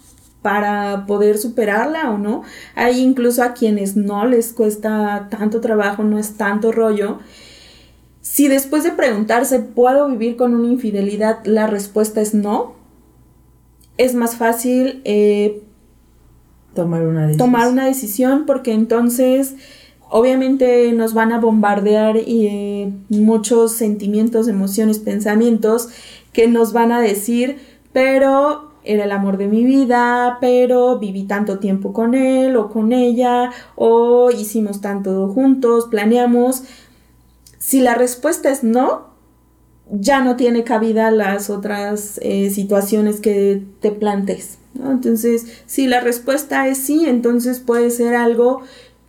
para 0.45 1.07
poder 1.07 1.39
superarla 1.39 2.11
o 2.11 2.19
no. 2.19 2.43
Hay 2.75 3.01
incluso 3.01 3.43
a 3.43 3.55
quienes 3.55 3.97
no 3.97 4.27
les 4.27 4.53
cuesta 4.53 5.29
tanto 5.31 5.63
trabajo, 5.63 6.05
no 6.05 6.19
es 6.19 6.37
tanto 6.37 6.71
rollo. 6.71 7.21
Si 8.21 8.49
después 8.49 8.85
de 8.85 8.93
preguntarse, 8.93 9.61
¿puedo 9.61 10.07
vivir 10.09 10.37
con 10.37 10.55
una 10.55 10.69
infidelidad? 10.69 11.45
La 11.47 11.67
respuesta 11.67 12.21
es 12.21 12.35
no. 12.35 12.75
Es 13.97 14.15
más 14.15 14.37
fácil 14.37 15.01
eh, 15.05 15.63
tomar 16.75 17.07
una 17.07 17.27
decisión. 17.27 17.51
Tomar 17.51 17.69
una 17.71 17.87
decisión 17.87 18.47
porque 18.47 18.73
entonces 18.73 19.55
obviamente 20.11 20.93
nos 20.93 21.15
van 21.15 21.33
a 21.33 21.41
bombardear 21.41 22.17
eh, 22.17 22.93
muchos 23.09 23.73
sentimientos, 23.73 24.49
emociones, 24.49 24.99
pensamientos 24.99 25.89
que 26.33 26.47
nos 26.49 26.73
van 26.73 26.93
a 26.93 27.01
decir, 27.01 27.59
pero 27.93 28.71
era 28.85 29.05
el 29.05 29.13
amor 29.13 29.39
de 29.39 29.49
mi 29.49 29.65
vida, 29.65 30.39
pero 30.41 30.99
viví 30.99 31.25
tanto 31.25 31.59
tiempo 31.59 31.93
con 31.93 32.15
él 32.15 32.57
o 32.57 32.71
con 32.71 32.93
ella, 32.93 33.51
o 33.77 34.31
hicimos 34.31 34.81
tanto 34.81 35.29
juntos, 35.29 35.87
planeamos. 35.91 36.65
Si 37.59 37.81
la 37.81 37.95
respuesta 37.95 38.51
es 38.51 38.63
no, 38.63 39.15
ya 39.91 40.23
no 40.23 40.37
tiene 40.37 40.65
cabida 40.65 41.11
las 41.11 41.51
otras 41.51 42.21
eh, 42.23 42.51
situaciones 42.51 43.21
que 43.21 43.63
te 43.81 43.91
plantes. 43.91 44.59
Entonces, 44.75 45.47
si 45.67 45.87
la 45.87 46.01
respuesta 46.01 46.67
es 46.69 46.79
sí, 46.79 47.05
entonces 47.07 47.61
puede 47.61 47.91
ser 47.91 48.15
algo 48.15 48.63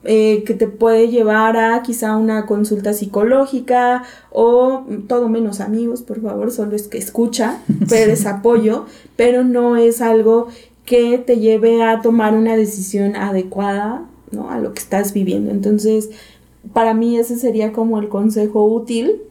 eh, 0.08 0.44
que 0.46 0.54
te 0.54 0.68
puede 0.68 1.08
llevar 1.08 1.58
a 1.58 1.82
quizá 1.82 2.16
una 2.16 2.46
consulta 2.46 2.94
psicológica 2.94 4.04
o 4.32 4.86
todo 5.08 5.30
menos 5.30 5.62
amigos, 5.62 6.04
por 6.04 6.22
favor, 6.22 6.52
solo 6.52 6.76
es 6.76 6.88
que 6.88 7.00
escucha, 7.00 7.60
es 7.92 8.26
apoyo, 8.28 8.86
pero 9.16 9.44
no 9.44 9.78
es 9.78 10.02
algo 10.02 10.50
que 10.86 11.18
te 11.18 11.40
lleve 11.40 11.82
a 11.82 12.02
tomar 12.02 12.36
una 12.36 12.56
decisión 12.56 13.16
adecuada 13.16 14.06
¿no? 14.32 14.52
a 14.52 14.60
lo 14.60 14.74
que 14.74 14.82
estás 14.82 15.12
viviendo. 15.14 15.50
Entonces, 15.50 16.12
para 16.72 16.94
mí 16.94 17.18
ese 17.18 17.38
sería 17.38 17.72
como 17.72 18.00
el 18.00 18.08
consejo 18.08 18.64
útil. 18.64 19.22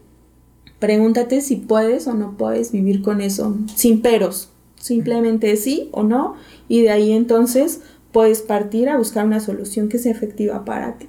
Pregúntate 0.81 1.41
si 1.41 1.55
puedes 1.55 2.09
o 2.09 2.15
no 2.15 2.37
puedes 2.37 2.73
vivir 2.73 3.01
con 3.03 3.21
eso, 3.21 3.57
sin 3.77 4.03
peros, 4.03 4.51
simplemente 4.85 5.57
sí 5.57 5.89
o 5.93 6.03
no, 6.03 6.35
y 6.69 6.83
de 6.83 6.91
ahí 6.91 7.13
entonces 7.13 7.81
puedes 8.13 8.43
partir 8.43 8.91
a 8.91 8.99
buscar 8.99 9.25
una 9.25 9.41
solución 9.41 9.89
que 9.89 9.99
sea 9.99 10.13
efectiva 10.13 10.67
para 10.67 10.99
ti. 10.99 11.09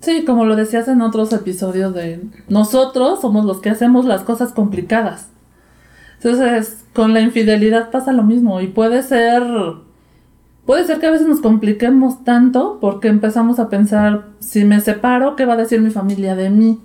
Sí, 0.00 0.26
como 0.26 0.44
lo 0.44 0.56
decías 0.56 0.88
en 0.88 1.00
otros 1.00 1.32
episodios 1.32 1.94
de 1.94 2.20
nosotros 2.50 3.22
somos 3.22 3.46
los 3.46 3.60
que 3.60 3.70
hacemos 3.70 4.04
las 4.04 4.24
cosas 4.24 4.52
complicadas. 4.52 5.28
Entonces, 6.16 6.84
con 6.92 7.14
la 7.14 7.22
infidelidad 7.22 7.90
pasa 7.90 8.12
lo 8.12 8.24
mismo 8.24 8.60
y 8.60 8.66
puede 8.66 9.02
ser 9.02 9.42
puede 10.66 10.84
ser 10.84 11.00
que 11.00 11.06
a 11.06 11.10
veces 11.10 11.28
nos 11.28 11.40
compliquemos 11.40 12.24
tanto 12.24 12.76
porque 12.78 13.08
empezamos 13.08 13.58
a 13.58 13.70
pensar 13.70 14.26
si 14.38 14.66
me 14.66 14.80
separo, 14.80 15.34
¿qué 15.34 15.46
va 15.46 15.54
a 15.54 15.56
decir 15.56 15.80
mi 15.80 15.90
familia 15.90 16.36
de 16.36 16.50
mí? 16.50 16.78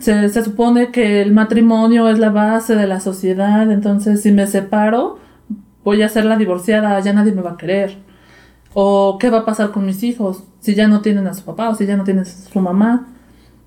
Se, 0.00 0.28
se 0.28 0.44
supone 0.44 0.90
que 0.90 1.22
el 1.22 1.32
matrimonio 1.32 2.08
es 2.08 2.18
la 2.18 2.30
base 2.30 2.76
de 2.76 2.86
la 2.86 3.00
sociedad, 3.00 3.70
entonces 3.70 4.22
si 4.22 4.32
me 4.32 4.46
separo, 4.46 5.18
voy 5.84 6.02
a 6.02 6.08
ser 6.08 6.24
la 6.24 6.36
divorciada, 6.36 6.98
ya 7.00 7.12
nadie 7.12 7.32
me 7.32 7.42
va 7.42 7.52
a 7.52 7.56
querer. 7.56 7.98
O 8.74 9.16
qué 9.18 9.30
va 9.30 9.38
a 9.38 9.44
pasar 9.44 9.70
con 9.70 9.86
mis 9.86 10.02
hijos 10.02 10.42
si 10.60 10.74
ya 10.74 10.88
no 10.88 11.00
tienen 11.00 11.26
a 11.26 11.34
su 11.34 11.44
papá 11.44 11.70
o 11.70 11.74
si 11.74 11.86
ya 11.86 11.96
no 11.96 12.04
tienen 12.04 12.24
a 12.24 12.26
su 12.26 12.60
mamá. 12.60 13.06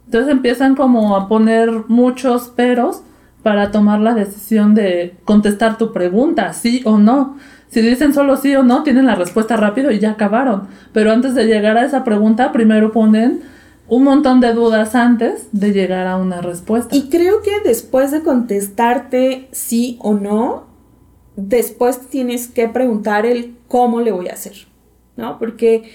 Entonces 0.06 0.32
empiezan 0.32 0.76
como 0.76 1.15
a 1.15 1.28
poner 1.28 1.86
muchos 1.88 2.50
peros 2.50 3.04
para 3.42 3.72
tomar 3.72 4.00
la 4.00 4.13
decisión 4.13 4.76
de 4.76 5.18
contestar 5.24 5.78
tu 5.78 5.94
pregunta, 5.94 6.52
sí 6.54 6.82
o 6.86 6.98
no. 6.98 7.38
Si 7.70 7.82
dicen 7.82 8.13
solo 8.13 8.36
sí 8.36 8.56
o 8.56 8.63
no, 8.63 8.84
tienen 8.84 9.06
la 9.06 9.15
respuesta 9.15 9.56
rápido 9.56 9.92
y 9.92 10.00
ya 10.00 10.12
acabaron. 10.12 10.68
Pero 10.92 11.12
antes 11.12 11.36
de 11.36 11.46
llegar 11.46 11.78
a 11.78 11.86
esa 11.86 12.04
pregunta, 12.04 12.52
primero 12.52 12.92
ponen 12.92 13.42
un 13.89 14.04
montón 14.04 14.39
de 14.39 14.54
dudas 14.54 14.95
antes 14.95 15.47
de 15.52 15.73
llegar 15.73 16.08
a 16.08 16.17
una 16.17 16.41
respuesta. 16.41 16.95
Y 16.95 17.10
creo 17.10 17.41
que 17.41 17.60
después 17.63 18.12
de 18.12 18.21
contestarte 18.21 19.47
sí 19.52 19.97
o 20.02 20.13
no, 20.13 20.67
después 21.36 22.08
tienes 22.08 22.47
que 22.47 22.67
preguntar 22.67 23.25
el 23.25 23.58
cómo 23.67 24.02
le 24.02 24.12
voy 24.12 24.28
a 24.28 24.34
hacer, 24.34 24.67
¿no? 25.17 25.39
Porque 25.39 25.91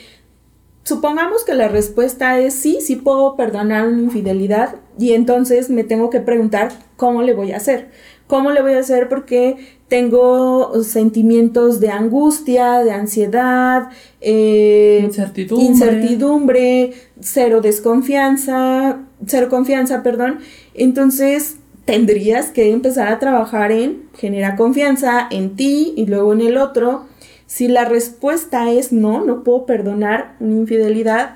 supongamos 0.82 1.44
que 1.44 1.54
la 1.54 1.68
respuesta 1.68 2.38
es 2.38 2.54
sí, 2.54 2.78
sí 2.80 2.96
puedo 2.96 3.36
perdonar 3.36 3.86
una 3.86 4.02
infidelidad 4.02 4.76
y 4.98 5.12
entonces 5.12 5.70
me 5.70 5.84
tengo 5.84 6.10
que 6.10 6.20
preguntar 6.20 6.72
cómo 6.96 7.22
le 7.22 7.34
voy 7.34 7.52
a 7.52 7.58
hacer. 7.58 7.90
¿Cómo 8.26 8.52
le 8.52 8.62
voy 8.62 8.72
a 8.72 8.80
hacer? 8.80 9.08
Porque 9.08 9.78
tengo 9.88 10.82
sentimientos 10.82 11.78
de 11.80 11.90
angustia, 11.90 12.78
de 12.78 12.90
ansiedad, 12.90 13.88
eh, 14.20 15.00
incertidumbre. 15.04 15.66
incertidumbre, 15.66 16.92
cero 17.20 17.60
desconfianza, 17.60 19.00
cero 19.26 19.48
confianza, 19.50 20.02
perdón. 20.02 20.40
Entonces 20.74 21.56
tendrías 21.84 22.50
que 22.50 22.70
empezar 22.70 23.08
a 23.08 23.18
trabajar 23.18 23.72
en 23.72 24.04
generar 24.14 24.56
confianza 24.56 25.28
en 25.30 25.54
ti 25.54 25.92
y 25.96 26.06
luego 26.06 26.32
en 26.32 26.40
el 26.40 26.56
otro. 26.56 27.04
Si 27.46 27.68
la 27.68 27.84
respuesta 27.84 28.70
es 28.70 28.90
no, 28.90 29.24
no 29.24 29.44
puedo 29.44 29.66
perdonar 29.66 30.34
una 30.40 30.56
infidelidad, 30.56 31.34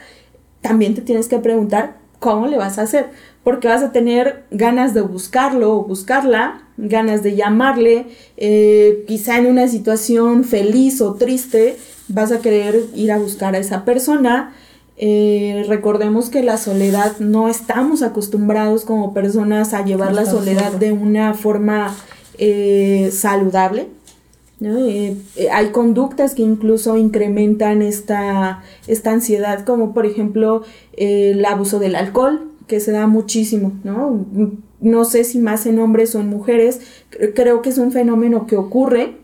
también 0.62 0.94
te 0.94 1.02
tienes 1.02 1.28
que 1.28 1.38
preguntar 1.38 1.98
cómo 2.18 2.46
le 2.46 2.56
vas 2.56 2.78
a 2.78 2.82
hacer 2.82 3.10
porque 3.44 3.68
vas 3.68 3.82
a 3.82 3.92
tener 3.92 4.44
ganas 4.50 4.94
de 4.94 5.00
buscarlo 5.00 5.74
o 5.74 5.84
buscarla, 5.84 6.62
ganas 6.76 7.22
de 7.22 7.34
llamarle, 7.34 8.06
eh, 8.36 9.04
quizá 9.06 9.38
en 9.38 9.46
una 9.46 9.68
situación 9.68 10.44
feliz 10.44 11.00
o 11.00 11.14
triste, 11.14 11.76
vas 12.08 12.32
a 12.32 12.40
querer 12.40 12.84
ir 12.94 13.10
a 13.12 13.18
buscar 13.18 13.54
a 13.54 13.58
esa 13.58 13.84
persona. 13.84 14.54
Eh, 14.96 15.64
recordemos 15.68 16.28
que 16.28 16.42
la 16.42 16.56
soledad 16.56 17.18
no 17.20 17.48
estamos 17.48 18.02
acostumbrados 18.02 18.84
como 18.84 19.14
personas 19.14 19.72
a 19.72 19.84
llevar 19.84 20.12
la 20.12 20.26
soledad 20.26 20.72
de 20.72 20.92
una 20.92 21.34
forma 21.34 21.94
eh, 22.38 23.10
saludable. 23.12 23.88
hay 25.52 25.68
conductas 25.70 26.34
que 26.34 26.42
incluso 26.42 26.96
incrementan 26.96 27.80
esta, 27.80 28.62
esta 28.88 29.12
ansiedad, 29.12 29.64
como 29.64 29.94
por 29.94 30.04
ejemplo 30.04 30.64
el 30.96 31.44
abuso 31.44 31.78
del 31.78 31.94
alcohol, 31.94 32.48
que 32.68 32.78
se 32.78 32.92
da 32.92 33.08
muchísimo, 33.08 33.72
¿no? 33.82 34.24
No 34.80 35.04
sé 35.04 35.24
si 35.24 35.40
más 35.40 35.66
en 35.66 35.80
hombres 35.80 36.14
o 36.14 36.20
en 36.20 36.28
mujeres, 36.28 36.80
creo 37.34 37.62
que 37.62 37.70
es 37.70 37.78
un 37.78 37.90
fenómeno 37.90 38.46
que 38.46 38.56
ocurre 38.56 39.16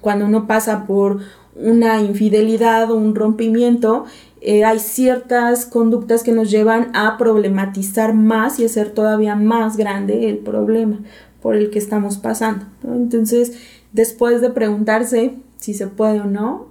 cuando 0.00 0.26
uno 0.26 0.46
pasa 0.46 0.86
por 0.86 1.18
una 1.56 2.00
infidelidad 2.02 2.90
o 2.90 2.96
un 2.96 3.14
rompimiento, 3.14 4.04
eh, 4.40 4.64
hay 4.64 4.78
ciertas 4.78 5.66
conductas 5.66 6.22
que 6.22 6.32
nos 6.32 6.50
llevan 6.50 6.90
a 6.94 7.16
problematizar 7.16 8.14
más 8.14 8.60
y 8.60 8.64
hacer 8.64 8.90
todavía 8.90 9.34
más 9.34 9.76
grande 9.76 10.28
el 10.28 10.38
problema 10.38 11.00
por 11.42 11.56
el 11.56 11.70
que 11.70 11.78
estamos 11.78 12.18
pasando. 12.18 12.66
Entonces, 12.84 13.58
después 13.92 14.40
de 14.40 14.50
preguntarse 14.50 15.34
si 15.56 15.74
se 15.74 15.86
puede 15.86 16.20
o 16.20 16.26
no, 16.26 16.66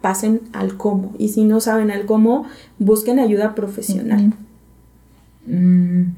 pasen 0.00 0.40
al 0.52 0.76
cómo. 0.76 1.12
Y 1.18 1.28
si 1.28 1.44
no 1.44 1.60
saben 1.60 1.90
al 1.90 2.06
cómo, 2.06 2.46
busquen 2.78 3.18
ayuda 3.18 3.54
profesional. 3.54 4.34
Mm, 5.46 6.12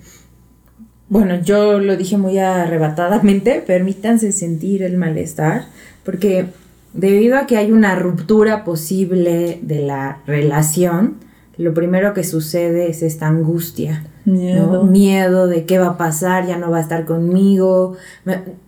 bueno, 1.09 1.41
yo 1.41 1.79
lo 1.81 1.97
dije 1.97 2.17
muy 2.17 2.39
arrebatadamente, 2.39 3.63
permítanse 3.67 4.33
sentir 4.33 4.83
el 4.83 4.97
malestar, 4.97 5.67
porque 6.05 6.47
debido 6.93 7.37
a 7.37 7.47
que 7.47 7.57
hay 7.57 7.73
una 7.73 7.95
ruptura 7.95 8.65
posible 8.65 9.59
de 9.63 9.81
la 9.81 10.23
relación, 10.27 11.17
lo 11.57 11.73
primero 11.73 12.15
que 12.15 12.25
sucede 12.25 12.91
es 12.91 13.03
esta 13.03 13.29
angustia, 13.29 14.05
miedo, 14.25 14.83
miedo 14.85 15.47
de 15.47 15.65
qué 15.67 15.79
va 15.79 15.91
a 15.91 15.97
pasar, 15.97 16.47
ya 16.47 16.57
no 16.57 16.71
va 16.71 16.79
a 16.79 16.81
estar 16.81 17.05
conmigo. 17.05 17.97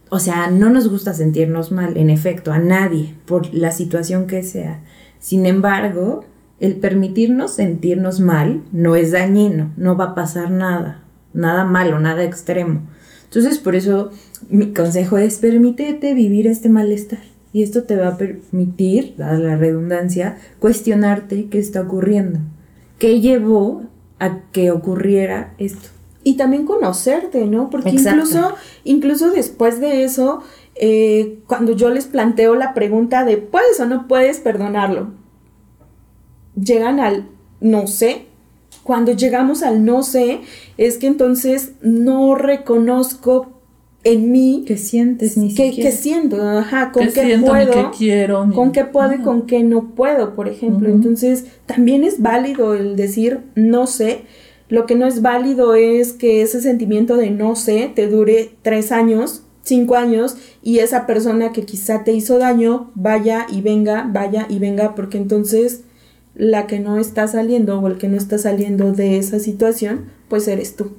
O 0.08 0.20
sea, 0.20 0.50
no 0.50 0.70
nos 0.70 0.88
gusta 0.88 1.12
sentirnos 1.12 1.72
mal, 1.72 1.96
en 1.96 2.10
efecto, 2.10 2.52
a 2.52 2.60
nadie, 2.60 3.14
por 3.24 3.52
la 3.52 3.72
situación 3.72 4.28
que 4.28 4.44
sea. 4.44 4.80
Sin 5.18 5.46
embargo, 5.46 6.24
el 6.60 6.76
permitirnos 6.76 7.54
sentirnos 7.54 8.20
mal 8.20 8.62
no 8.72 8.96
es 8.96 9.12
dañino, 9.12 9.72
no 9.76 9.96
va 9.96 10.04
a 10.04 10.14
pasar 10.14 10.50
nada, 10.50 11.02
nada 11.34 11.64
malo, 11.64 11.98
nada 11.98 12.24
extremo. 12.24 12.82
Entonces, 13.24 13.58
por 13.58 13.74
eso 13.74 14.10
mi 14.48 14.72
consejo 14.72 15.18
es 15.18 15.38
permítete 15.38 16.14
vivir 16.14 16.46
este 16.46 16.68
malestar. 16.68 17.20
Y 17.52 17.62
esto 17.62 17.84
te 17.84 17.96
va 17.96 18.08
a 18.08 18.18
permitir, 18.18 19.14
dada 19.16 19.38
la 19.38 19.56
redundancia, 19.56 20.38
cuestionarte 20.58 21.46
qué 21.46 21.58
está 21.58 21.80
ocurriendo. 21.80 22.40
¿Qué 22.98 23.20
llevó 23.20 23.84
a 24.18 24.40
que 24.52 24.70
ocurriera 24.70 25.54
esto? 25.58 25.88
Y 26.22 26.36
también 26.36 26.66
conocerte, 26.66 27.46
¿no? 27.46 27.70
Porque 27.70 27.90
incluso, 27.90 28.54
incluso 28.84 29.30
después 29.30 29.80
de 29.80 30.04
eso, 30.04 30.42
eh, 30.74 31.38
cuando 31.46 31.72
yo 31.72 31.88
les 31.88 32.06
planteo 32.06 32.54
la 32.54 32.74
pregunta 32.74 33.24
de 33.24 33.38
¿puedes 33.38 33.80
o 33.80 33.86
no 33.86 34.06
puedes 34.08 34.38
perdonarlo? 34.38 35.12
Llegan 36.60 37.00
al 37.00 37.28
no 37.60 37.86
sé. 37.86 38.26
Cuando 38.82 39.12
llegamos 39.12 39.62
al 39.62 39.84
no 39.84 40.02
sé, 40.02 40.40
es 40.78 40.98
que 40.98 41.06
entonces 41.06 41.72
no 41.82 42.34
reconozco 42.34 43.56
en 44.04 44.30
mí 44.30 44.62
que 44.64 44.76
sientes 44.76 45.36
ni 45.36 45.52
que, 45.52 45.72
que 45.72 45.90
siento, 45.90 46.40
ajá, 46.40 46.92
con 46.92 47.08
qué, 47.08 47.38
puedo, 47.44 47.90
quiero, 47.90 48.48
con 48.54 48.70
qué 48.70 48.84
puedo 48.84 49.14
y 49.14 49.18
con 49.18 49.46
qué 49.46 49.64
no 49.64 49.90
puedo, 49.96 50.36
por 50.36 50.48
ejemplo. 50.48 50.88
Entonces, 50.88 51.46
también 51.66 52.04
es 52.04 52.22
válido 52.22 52.74
el 52.74 52.94
decir 52.94 53.40
no 53.56 53.88
sé. 53.88 54.22
Lo 54.68 54.86
que 54.86 54.94
no 54.94 55.06
es 55.06 55.22
válido 55.22 55.74
es 55.74 56.12
que 56.12 56.42
ese 56.42 56.60
sentimiento 56.60 57.16
de 57.16 57.30
no 57.30 57.56
sé 57.56 57.90
te 57.92 58.06
dure 58.06 58.52
tres 58.62 58.92
años, 58.92 59.42
cinco 59.62 59.96
años 59.96 60.36
y 60.62 60.78
esa 60.78 61.04
persona 61.06 61.50
que 61.50 61.62
quizá 61.62 62.04
te 62.04 62.12
hizo 62.12 62.38
daño 62.38 62.92
vaya 62.94 63.46
y 63.50 63.60
venga, 63.60 64.08
vaya 64.08 64.46
y 64.48 64.60
venga, 64.60 64.94
porque 64.94 65.18
entonces 65.18 65.82
la 66.37 66.66
que 66.66 66.79
no 66.79 66.99
está 66.99 67.27
saliendo 67.27 67.81
o 67.81 67.87
el 67.88 67.96
que 67.96 68.09
no 68.09 68.16
está 68.16 68.37
saliendo 68.38 68.92
de 68.92 69.18
esa 69.18 69.38
situación, 69.38 70.11
pues 70.29 70.46
eres 70.46 70.77
tú. 70.77 70.92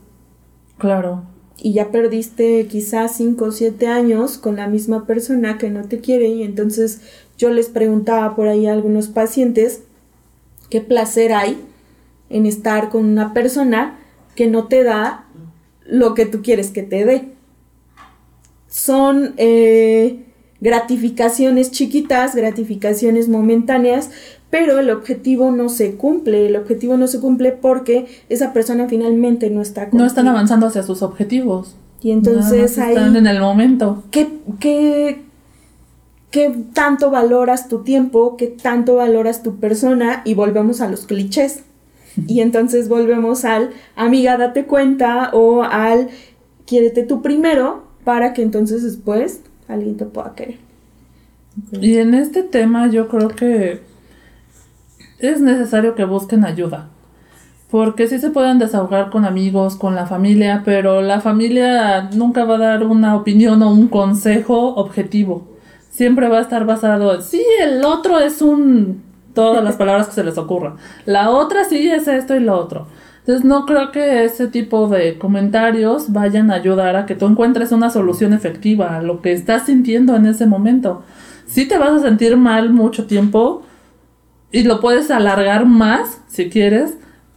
Claro. 0.80 1.23
Y 1.58 1.73
ya 1.73 1.91
perdiste 1.91 2.67
quizás 2.67 3.15
5 3.17 3.45
o 3.45 3.52
7 3.52 3.88
años 3.88 4.38
con 4.38 4.58
la 4.58 4.67
misma 4.67 5.06
persona 5.06 5.58
que 5.58 5.69
no 5.69 5.88
te 5.88 6.00
quiere 6.00 6.28
y 6.28 6.43
entonces 6.43 7.02
yo 7.38 7.52
les 7.52 7.69
preguntaba 7.69 8.36
por 8.36 8.47
ahí 8.47 8.67
a 8.67 8.73
algunos 8.73 9.08
pacientes 9.08 9.84
qué 10.69 10.82
placer 10.82 11.34
hay 11.34 11.58
en 12.30 12.45
estar 12.45 12.89
con 12.89 13.06
una 13.06 13.34
persona 13.34 14.00
que 14.36 14.47
no 14.47 14.67
te 14.67 14.84
da 14.84 15.26
lo 15.86 16.13
que 16.13 16.26
tú 16.26 16.41
quieres 16.41 16.71
que 16.71 16.84
te 16.84 17.06
dé. 17.06 17.30
Son 18.67 19.34
eh, 19.38 20.26
gratificaciones 20.60 21.71
chiquitas, 21.71 22.36
gratificaciones 22.36 23.30
momentáneas, 23.30 24.10
pero 24.49 24.79
el 24.79 24.89
objetivo 24.89 25.51
no 25.51 25.69
se 25.69 25.95
cumple, 25.95 26.47
el 26.47 26.55
objetivo 26.55 26.97
no 26.97 27.07
se 27.07 27.19
cumple 27.19 27.51
porque 27.51 28.07
esa 28.29 28.53
persona 28.53 28.88
finalmente 28.88 29.49
no 29.49 29.62
está 29.62 29.89
No 29.91 30.05
están 30.05 30.27
avanzando 30.27 30.67
hacia 30.67 30.83
sus 30.83 31.01
objetivos. 31.01 31.75
Y 32.01 32.12
entonces 32.12 32.77
ahí... 32.77 32.95
Están 32.95 33.15
en 33.15 33.27
el 33.27 33.41
momento. 33.41 34.03
¿qué, 34.12 34.29
qué, 34.60 35.23
¿Qué 36.31 36.55
tanto 36.73 37.10
valoras 37.10 37.67
tu 37.67 37.83
tiempo? 37.83 38.38
¿Qué 38.38 38.47
tanto 38.47 38.95
valoras 38.95 39.43
tu 39.43 39.57
persona? 39.57 40.21
Y 40.23 40.33
volvemos 40.33 40.81
a 40.81 40.89
los 40.89 41.05
clichés. 41.05 41.63
Y 42.27 42.39
entonces 42.41 42.88
volvemos 42.89 43.43
al 43.45 43.71
amiga, 43.95 44.38
date 44.38 44.65
cuenta 44.65 45.31
o 45.33 45.63
al 45.63 46.10
quiérete 46.65 47.03
tú 47.03 47.21
primero 47.21 47.83
para 48.03 48.33
que 48.33 48.43
entonces 48.43 48.83
después 48.83 49.41
alguien 49.67 49.97
te 49.97 50.05
pueda 50.05 50.36
querer. 50.36 50.57
Y 51.71 51.97
en 51.97 52.13
este 52.13 52.43
tema 52.43 52.88
yo 52.89 53.07
creo 53.07 53.29
que 53.29 53.81
es 55.19 55.41
necesario 55.41 55.95
que 55.95 56.06
busquen 56.06 56.45
ayuda. 56.45 56.89
Porque 57.69 58.08
sí 58.08 58.19
se 58.19 58.30
pueden 58.30 58.60
desahogar 58.60 59.10
con 59.10 59.25
amigos, 59.25 59.75
con 59.75 59.93
la 59.93 60.06
familia, 60.06 60.62
pero 60.63 61.01
la 61.01 61.19
familia 61.19 62.10
nunca 62.13 62.45
va 62.45 62.56
a 62.56 62.60
dar 62.60 62.84
una 62.84 63.15
opinión 63.15 63.62
o 63.62 63.71
un 63.71 63.88
consejo 63.88 64.75
objetivo. 64.75 65.47
Siempre 65.89 66.30
va 66.30 66.38
a 66.38 66.41
estar 66.41 66.65
basado 66.65 67.15
en, 67.15 67.21
sí, 67.21 67.43
el 67.62 67.84
otro 67.84 68.19
es 68.19 68.41
un... 68.41 69.03
todas 69.34 69.63
las 69.63 69.75
palabras 69.75 70.08
que 70.08 70.13
se 70.13 70.23
les 70.23 70.38
ocurran. 70.38 70.75
La 71.06 71.30
otra 71.30 71.65
sí 71.65 71.89
es 71.89 72.08
esto 72.08 72.36
y 72.36 72.39
lo 72.39 72.58
otro. 72.58 72.88
Entonces 73.19 73.43
no 73.43 73.65
creo 73.65 73.91
que 73.91 74.23
ese 74.23 74.47
tipo 74.47 74.88
de 74.88 75.17
comentarios 75.17 76.13
vayan 76.13 76.49
a 76.49 76.53
ayudar 76.53 76.95
a 76.95 77.06
que 77.06 77.15
tú 77.15 77.25
encuentres 77.25 77.73
una 77.73 77.89
solución 77.89 78.32
efectiva 78.32 78.95
a 78.95 79.01
lo 79.01 79.21
que 79.21 79.34
estás 79.34 79.65
sintiendo 79.65 80.15
en 80.15 80.27
ese 80.27 80.45
momento. 80.45 81.03
sí 81.45 81.67
te 81.67 81.77
vas 81.77 81.91
a 81.91 81.99
sentir 81.99 82.38
mal 82.38 82.71
mucho 82.71 83.06
tiempo 83.06 83.63
y 84.51 84.63
lo 84.63 84.79
puedes 84.79 85.12
alargar 85.12 85.65
más 85.65 86.19
si 86.27 86.49
quieres 86.49 86.93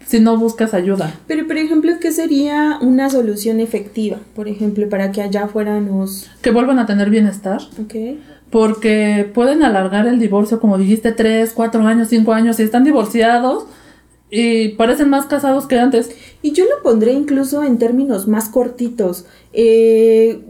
si 0.07 0.19
no 0.19 0.37
buscas 0.37 0.75
ayuda. 0.75 1.15
Pero, 1.29 1.47
por 1.47 1.57
ejemplo, 1.57 1.93
¿qué 2.01 2.11
sería 2.11 2.79
una 2.81 3.11
solución 3.11 3.61
efectiva? 3.61 4.19
Por 4.35 4.49
ejemplo, 4.49 4.89
para 4.89 5.13
que 5.13 5.23
allá 5.23 5.47
fuéramos... 5.47 6.29
Que 6.43 6.51
vuelvan 6.51 6.81
a 6.81 6.87
tener 6.87 7.11
bienestar. 7.11 7.61
Ok. 7.81 8.19
Porque 8.51 9.31
pueden 9.33 9.63
alargar 9.63 10.09
el 10.09 10.19
divorcio, 10.19 10.59
como 10.59 10.79
dijiste, 10.79 11.13
tres, 11.13 11.53
cuatro 11.55 11.87
años, 11.87 12.09
cinco 12.09 12.33
años, 12.33 12.59
y 12.59 12.65
están 12.65 12.83
divorciados 12.83 13.67
y 14.31 14.71
parecen 14.71 15.11
más 15.11 15.27
casados 15.27 15.67
que 15.67 15.79
antes. 15.79 16.11
Y 16.43 16.53
yo 16.53 16.65
lo 16.65 16.83
pondré 16.83 17.13
incluso 17.13 17.63
en 17.63 17.79
términos 17.79 18.27
más 18.27 18.49
cortitos. 18.49 19.27
Eh, 19.53 20.41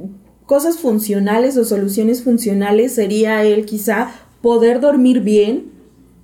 cosas 0.47 0.79
funcionales 0.79 1.57
o 1.57 1.65
soluciones 1.65 2.23
funcionales 2.23 2.95
sería 2.95 3.45
el 3.45 3.67
quizá 3.67 4.13
poder 4.43 4.81
dormir 4.81 5.21
bien, 5.21 5.67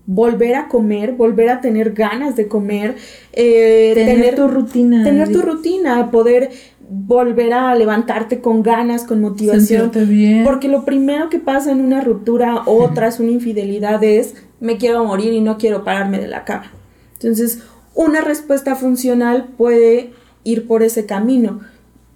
volver 0.06 0.54
a 0.54 0.68
comer, 0.68 1.12
volver 1.12 1.50
a 1.50 1.60
tener 1.60 1.92
ganas 1.92 2.36
de 2.36 2.46
comer, 2.46 2.94
eh, 3.32 3.92
tener, 3.94 4.36
tu 4.36 4.48
rutina. 4.48 5.02
Tener 5.02 5.32
tu 5.32 5.42
rutina, 5.42 6.10
poder 6.10 6.50
volver 6.88 7.52
a 7.52 7.74
levantarte 7.74 8.40
con 8.40 8.62
ganas, 8.62 9.04
con 9.04 9.20
motivación. 9.20 9.90
bien. 10.06 10.44
Porque 10.44 10.68
lo 10.68 10.84
primero 10.84 11.28
que 11.28 11.40
pasa 11.40 11.72
en 11.72 11.80
una 11.80 12.00
ruptura 12.00 12.62
o 12.66 12.90
tras 12.94 13.18
una 13.18 13.32
infidelidad 13.32 14.02
es 14.04 14.34
me 14.60 14.76
quiero 14.78 15.04
morir 15.04 15.32
y 15.32 15.40
no 15.40 15.58
quiero 15.58 15.84
pararme 15.84 16.20
de 16.20 16.28
la 16.28 16.44
cama. 16.44 16.70
Entonces, 17.14 17.62
una 17.94 18.20
respuesta 18.20 18.76
funcional 18.76 19.48
puede 19.56 20.12
ir 20.44 20.68
por 20.68 20.84
ese 20.84 21.06
camino. 21.06 21.60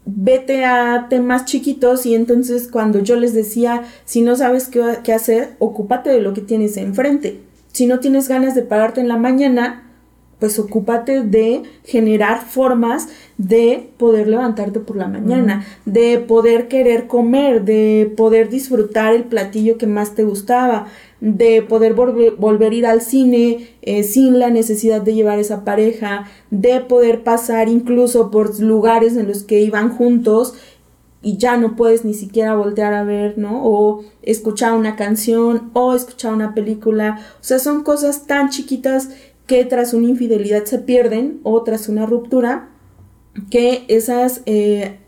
Vete 0.06 0.64
a 0.64 1.08
temas 1.10 1.44
chiquitos 1.44 2.06
y 2.06 2.14
entonces 2.14 2.68
cuando 2.68 3.00
yo 3.00 3.16
les 3.16 3.34
decía, 3.34 3.82
si 4.04 4.22
no 4.22 4.36
sabes 4.36 4.68
qué, 4.68 4.98
qué 5.02 5.12
hacer, 5.12 5.56
ocúpate 5.58 6.10
de 6.10 6.20
lo 6.20 6.32
que 6.32 6.40
tienes 6.40 6.76
enfrente 6.76 7.49
si 7.72 7.86
no 7.86 8.00
tienes 8.00 8.28
ganas 8.28 8.54
de 8.54 8.62
pararte 8.62 9.00
en 9.00 9.08
la 9.08 9.16
mañana, 9.16 9.90
pues 10.40 10.58
ocúpate 10.58 11.22
de 11.22 11.62
generar 11.84 12.40
formas 12.40 13.08
de 13.36 13.90
poder 13.98 14.26
levantarte 14.26 14.80
por 14.80 14.96
la 14.96 15.06
mañana, 15.06 15.66
de 15.84 16.18
poder 16.18 16.66
querer 16.66 17.06
comer, 17.06 17.64
de 17.64 18.12
poder 18.16 18.48
disfrutar 18.48 19.14
el 19.14 19.24
platillo 19.24 19.76
que 19.76 19.86
más 19.86 20.14
te 20.14 20.24
gustaba, 20.24 20.86
de 21.20 21.60
poder 21.60 21.92
volver 21.92 22.72
a 22.72 22.74
ir 22.74 22.86
al 22.86 23.02
cine 23.02 23.68
eh, 23.82 24.02
sin 24.02 24.38
la 24.38 24.48
necesidad 24.48 25.02
de 25.02 25.14
llevar 25.14 25.38
esa 25.38 25.62
pareja, 25.62 26.24
de 26.50 26.80
poder 26.80 27.22
pasar 27.22 27.68
incluso 27.68 28.30
por 28.30 28.58
lugares 28.60 29.16
en 29.18 29.28
los 29.28 29.42
que 29.42 29.60
iban 29.60 29.90
juntos 29.90 30.54
y 31.22 31.36
ya 31.36 31.56
no 31.56 31.76
puedes 31.76 32.04
ni 32.04 32.14
siquiera 32.14 32.54
voltear 32.54 32.94
a 32.94 33.04
ver, 33.04 33.36
¿no? 33.36 33.62
O 33.64 34.04
escuchar 34.22 34.72
una 34.72 34.96
canción 34.96 35.70
o 35.74 35.94
escuchar 35.94 36.32
una 36.32 36.54
película. 36.54 37.20
O 37.40 37.44
sea, 37.44 37.58
son 37.58 37.82
cosas 37.82 38.26
tan 38.26 38.48
chiquitas 38.48 39.10
que 39.46 39.64
tras 39.64 39.92
una 39.92 40.08
infidelidad 40.08 40.64
se 40.64 40.78
pierden 40.78 41.40
o 41.42 41.62
tras 41.62 41.88
una 41.88 42.06
ruptura 42.06 42.70
que 43.50 43.84
esas, 43.88 44.42
eh, 44.46 44.98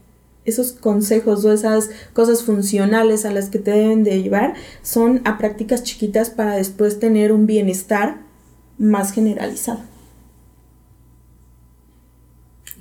esos 0.45 0.73
consejos 0.73 1.45
o 1.45 1.53
esas 1.53 1.91
cosas 2.13 2.43
funcionales 2.43 3.25
a 3.25 3.33
las 3.33 3.49
que 3.49 3.59
te 3.59 3.71
deben 3.71 4.05
de 4.05 4.23
llevar 4.23 4.55
son 4.83 5.23
a 5.25 5.39
prácticas 5.39 5.83
chiquitas 5.83 6.31
para 6.31 6.57
después 6.57 6.99
tener 6.99 7.33
un 7.33 7.47
bienestar 7.47 8.23
más 8.79 9.13
generalizado 9.13 9.92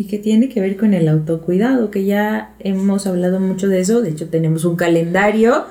y 0.02 0.06
que 0.06 0.18
tiene 0.18 0.50
que 0.50 0.60
ver 0.60 0.78
con 0.78 0.96
el 0.96 1.08
autocuidado, 1.08 1.92
que 1.92 2.06
ya 2.06 2.56
hemos 2.58 3.06
hablado 3.06 3.40
mucho 3.40 3.68
de 3.68 3.82
eso, 3.82 4.02
de 4.02 4.10
hecho 4.10 4.30
tenemos 4.30 4.66
un 4.66 4.76
calendario 4.76 5.66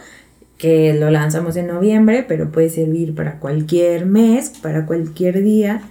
que 0.57 0.95
lo 0.95 1.11
lanzamos 1.11 1.57
en 1.57 1.67
noviembre, 1.67 2.25
pero 2.29 2.53
puede 2.53 2.71
servir 2.71 3.17
para 3.17 3.41
cualquier 3.41 4.07
mes, 4.07 4.53
para 4.63 4.87
cualquier 4.87 5.43
día. 5.43 5.83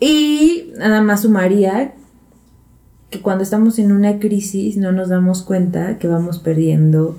Y 0.00 0.72
nada 0.78 1.02
más 1.02 1.20
sumaría 1.20 1.92
que 3.10 3.20
cuando 3.20 3.44
estamos 3.44 3.78
en 3.78 3.92
una 3.92 4.18
crisis 4.18 4.78
no 4.78 4.90
nos 4.90 5.10
damos 5.10 5.42
cuenta 5.42 5.98
que 5.98 6.08
vamos 6.08 6.38
perdiendo 6.38 7.18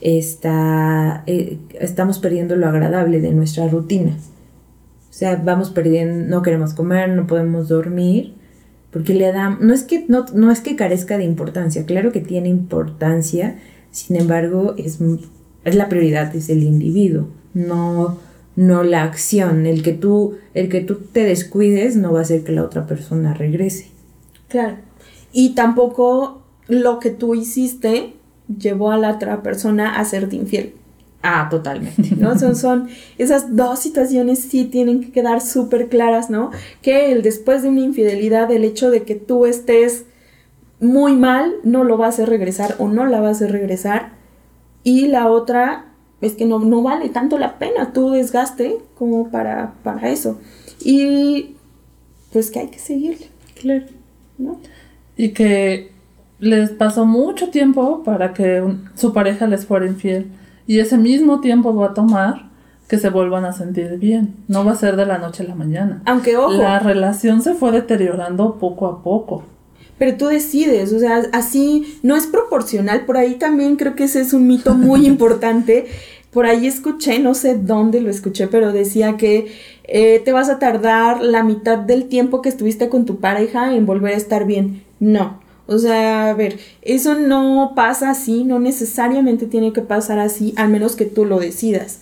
esta, 0.00 1.22
eh, 1.26 1.58
estamos 1.80 2.18
perdiendo 2.18 2.56
lo 2.56 2.66
agradable 2.66 3.20
de 3.20 3.32
nuestra 3.32 3.68
rutina. 3.68 4.16
O 5.10 5.12
sea, 5.12 5.36
vamos 5.36 5.68
perdiendo, 5.68 6.34
no 6.34 6.40
queremos 6.40 6.72
comer, 6.72 7.10
no 7.10 7.26
podemos 7.26 7.68
dormir 7.68 8.40
porque 8.92 9.14
le 9.14 9.32
da, 9.32 9.56
no 9.58 9.72
es 9.72 9.82
que, 9.82 10.04
no, 10.08 10.26
no 10.34 10.52
es 10.52 10.60
que 10.60 10.76
carezca 10.76 11.18
de 11.18 11.24
importancia, 11.24 11.86
claro 11.86 12.12
que 12.12 12.20
tiene 12.20 12.48
importancia, 12.48 13.58
sin 13.90 14.16
embargo, 14.16 14.74
es, 14.76 14.98
es 15.64 15.74
la 15.74 15.88
prioridad, 15.88 16.34
es 16.36 16.50
el 16.50 16.62
individuo, 16.62 17.28
no, 17.54 18.18
no 18.54 18.82
la 18.82 19.02
acción. 19.02 19.66
El 19.66 19.82
que, 19.82 19.92
tú, 19.92 20.36
el 20.54 20.68
que 20.68 20.80
tú 20.80 20.96
te 21.12 21.24
descuides 21.24 21.96
no 21.96 22.12
va 22.12 22.20
a 22.20 22.22
hacer 22.22 22.44
que 22.44 22.52
la 22.52 22.64
otra 22.64 22.86
persona 22.86 23.34
regrese. 23.34 23.88
Claro. 24.48 24.76
Y 25.32 25.54
tampoco 25.54 26.42
lo 26.68 26.98
que 26.98 27.10
tú 27.10 27.34
hiciste 27.34 28.14
llevó 28.58 28.90
a 28.90 28.98
la 28.98 29.12
otra 29.12 29.42
persona 29.42 29.98
a 29.98 30.04
serte 30.04 30.36
infiel. 30.36 30.74
Ah, 31.22 31.48
totalmente. 31.48 32.16
¿No? 32.16 32.36
Son, 32.38 32.56
son 32.56 32.88
esas 33.16 33.54
dos 33.56 33.78
situaciones 33.78 34.40
sí 34.40 34.64
tienen 34.64 35.00
que 35.00 35.12
quedar 35.12 35.40
súper 35.40 35.88
claras, 35.88 36.30
¿no? 36.30 36.50
Que 36.82 37.12
el 37.12 37.22
después 37.22 37.62
de 37.62 37.68
una 37.68 37.80
infidelidad, 37.80 38.50
el 38.50 38.64
hecho 38.64 38.90
de 38.90 39.04
que 39.04 39.14
tú 39.14 39.46
estés 39.46 40.04
muy 40.80 41.14
mal, 41.14 41.54
no 41.62 41.84
lo 41.84 41.96
va 41.96 42.06
a 42.06 42.08
hacer 42.08 42.28
regresar 42.28 42.74
o 42.78 42.88
no 42.88 43.06
la 43.06 43.20
va 43.20 43.28
a 43.28 43.32
hacer 43.32 43.52
regresar. 43.52 44.12
Y 44.82 45.06
la 45.06 45.28
otra 45.28 45.86
es 46.20 46.32
que 46.34 46.44
no, 46.44 46.58
no 46.58 46.82
vale 46.82 47.08
tanto 47.08 47.38
la 47.38 47.58
pena 47.58 47.92
tu 47.92 48.10
desgaste 48.10 48.78
como 48.98 49.30
para, 49.30 49.74
para 49.84 50.10
eso. 50.10 50.40
Y 50.84 51.54
pues 52.32 52.50
que 52.50 52.60
hay 52.60 52.68
que 52.68 52.80
seguirle. 52.80 53.28
Claro. 53.60 53.84
¿No? 54.38 54.58
Y 55.16 55.30
que 55.30 55.92
les 56.40 56.70
pasó 56.70 57.06
mucho 57.06 57.50
tiempo 57.50 58.02
para 58.02 58.34
que 58.34 58.64
su 58.96 59.12
pareja 59.12 59.46
les 59.46 59.66
fuera 59.66 59.86
infiel 59.86 60.32
y 60.66 60.78
ese 60.78 60.98
mismo 60.98 61.40
tiempo 61.40 61.74
va 61.74 61.88
a 61.88 61.94
tomar 61.94 62.50
que 62.88 62.98
se 62.98 63.08
vuelvan 63.08 63.44
a 63.44 63.52
sentir 63.52 63.98
bien. 63.98 64.34
No 64.48 64.64
va 64.64 64.72
a 64.72 64.76
ser 64.76 64.96
de 64.96 65.06
la 65.06 65.18
noche 65.18 65.42
a 65.42 65.46
la 65.46 65.54
mañana. 65.54 66.02
Aunque 66.04 66.36
ojo. 66.36 66.52
La 66.52 66.78
relación 66.78 67.40
se 67.40 67.54
fue 67.54 67.72
deteriorando 67.72 68.56
poco 68.58 68.86
a 68.86 69.02
poco. 69.02 69.44
Pero 69.98 70.16
tú 70.16 70.26
decides, 70.26 70.92
o 70.92 70.98
sea, 70.98 71.22
así 71.32 71.98
no 72.02 72.16
es 72.16 72.26
proporcional. 72.26 73.06
Por 73.06 73.16
ahí 73.16 73.36
también 73.36 73.76
creo 73.76 73.94
que 73.94 74.04
ese 74.04 74.20
es 74.20 74.32
un 74.32 74.46
mito 74.46 74.74
muy 74.74 75.06
importante. 75.06 75.86
Por 76.30 76.46
ahí 76.46 76.66
escuché, 76.66 77.18
no 77.18 77.34
sé 77.34 77.56
dónde 77.56 78.00
lo 78.00 78.10
escuché, 78.10 78.46
pero 78.46 78.72
decía 78.72 79.16
que 79.16 79.52
eh, 79.84 80.20
te 80.24 80.32
vas 80.32 80.48
a 80.48 80.58
tardar 80.58 81.22
la 81.22 81.44
mitad 81.44 81.78
del 81.78 82.08
tiempo 82.08 82.42
que 82.42 82.48
estuviste 82.48 82.88
con 82.88 83.04
tu 83.04 83.20
pareja 83.20 83.74
en 83.74 83.86
volver 83.86 84.14
a 84.14 84.16
estar 84.16 84.46
bien. 84.46 84.82
No, 84.98 85.40
o 85.72 85.78
sea, 85.78 86.30
a 86.30 86.34
ver, 86.34 86.58
eso 86.82 87.14
no 87.14 87.72
pasa 87.74 88.10
así, 88.10 88.44
no 88.44 88.58
necesariamente 88.58 89.46
tiene 89.46 89.72
que 89.72 89.82
pasar 89.82 90.18
así, 90.18 90.54
al 90.56 90.68
menos 90.68 90.96
que 90.96 91.06
tú 91.06 91.24
lo 91.24 91.38
decidas. 91.38 92.00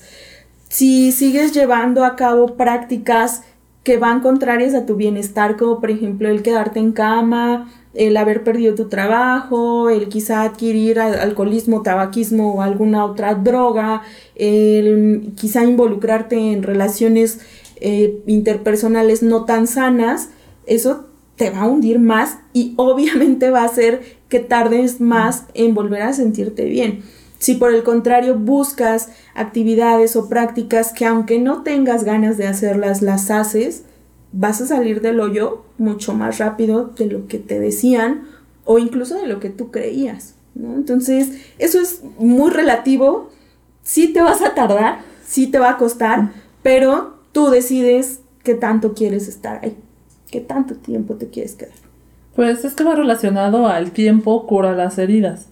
Si 0.68 1.12
sigues 1.12 1.52
llevando 1.52 2.04
a 2.04 2.16
cabo 2.16 2.56
prácticas 2.56 3.42
que 3.82 3.96
van 3.96 4.20
contrarias 4.20 4.74
a 4.74 4.86
tu 4.86 4.96
bienestar, 4.96 5.56
como 5.56 5.80
por 5.80 5.90
ejemplo 5.90 6.28
el 6.28 6.42
quedarte 6.42 6.80
en 6.80 6.92
cama, 6.92 7.72
el 7.94 8.16
haber 8.16 8.44
perdido 8.44 8.74
tu 8.74 8.88
trabajo, 8.88 9.90
el 9.90 10.08
quizá 10.08 10.42
adquirir 10.42 11.00
alcoholismo, 11.00 11.82
tabaquismo 11.82 12.54
o 12.54 12.62
alguna 12.62 13.04
otra 13.04 13.34
droga, 13.34 14.02
el 14.36 15.32
quizá 15.34 15.64
involucrarte 15.64 16.52
en 16.52 16.62
relaciones 16.62 17.40
eh, 17.80 18.22
interpersonales 18.26 19.22
no 19.22 19.44
tan 19.44 19.66
sanas, 19.66 20.28
eso 20.66 21.09
te 21.40 21.48
va 21.48 21.62
a 21.62 21.68
hundir 21.68 21.98
más 21.98 22.36
y 22.52 22.74
obviamente 22.76 23.48
va 23.48 23.62
a 23.62 23.64
hacer 23.64 24.02
que 24.28 24.40
tardes 24.40 25.00
más 25.00 25.46
en 25.54 25.74
volver 25.74 26.02
a 26.02 26.12
sentirte 26.12 26.66
bien. 26.66 27.02
Si 27.38 27.54
por 27.54 27.72
el 27.72 27.82
contrario 27.82 28.38
buscas 28.38 29.08
actividades 29.34 30.16
o 30.16 30.28
prácticas 30.28 30.92
que 30.92 31.06
aunque 31.06 31.38
no 31.38 31.62
tengas 31.62 32.04
ganas 32.04 32.36
de 32.36 32.46
hacerlas, 32.46 33.00
las 33.00 33.30
haces, 33.30 33.84
vas 34.32 34.60
a 34.60 34.66
salir 34.66 35.00
del 35.00 35.18
hoyo 35.18 35.64
mucho 35.78 36.12
más 36.12 36.36
rápido 36.36 36.92
de 36.98 37.06
lo 37.06 37.26
que 37.26 37.38
te 37.38 37.58
decían 37.58 38.24
o 38.66 38.78
incluso 38.78 39.14
de 39.14 39.26
lo 39.26 39.40
que 39.40 39.48
tú 39.48 39.70
creías. 39.70 40.34
Entonces, 40.54 41.40
eso 41.56 41.80
es 41.80 42.02
muy 42.18 42.50
relativo. 42.50 43.30
Sí 43.82 44.08
te 44.12 44.20
vas 44.20 44.42
a 44.42 44.54
tardar, 44.54 45.00
sí 45.26 45.46
te 45.46 45.58
va 45.58 45.70
a 45.70 45.78
costar, 45.78 46.32
pero 46.62 47.14
tú 47.32 47.48
decides 47.48 48.20
qué 48.42 48.54
tanto 48.54 48.92
quieres 48.92 49.26
estar 49.26 49.60
ahí. 49.62 49.78
¿Qué 50.30 50.40
tanto 50.40 50.74
tiempo 50.74 51.14
te 51.14 51.28
quieres 51.28 51.54
quedar? 51.54 51.74
Pues 52.34 52.64
esto 52.64 52.84
va 52.84 52.94
relacionado 52.94 53.66
al 53.66 53.90
tiempo 53.90 54.46
cura 54.46 54.72
las 54.74 54.98
heridas. 54.98 55.48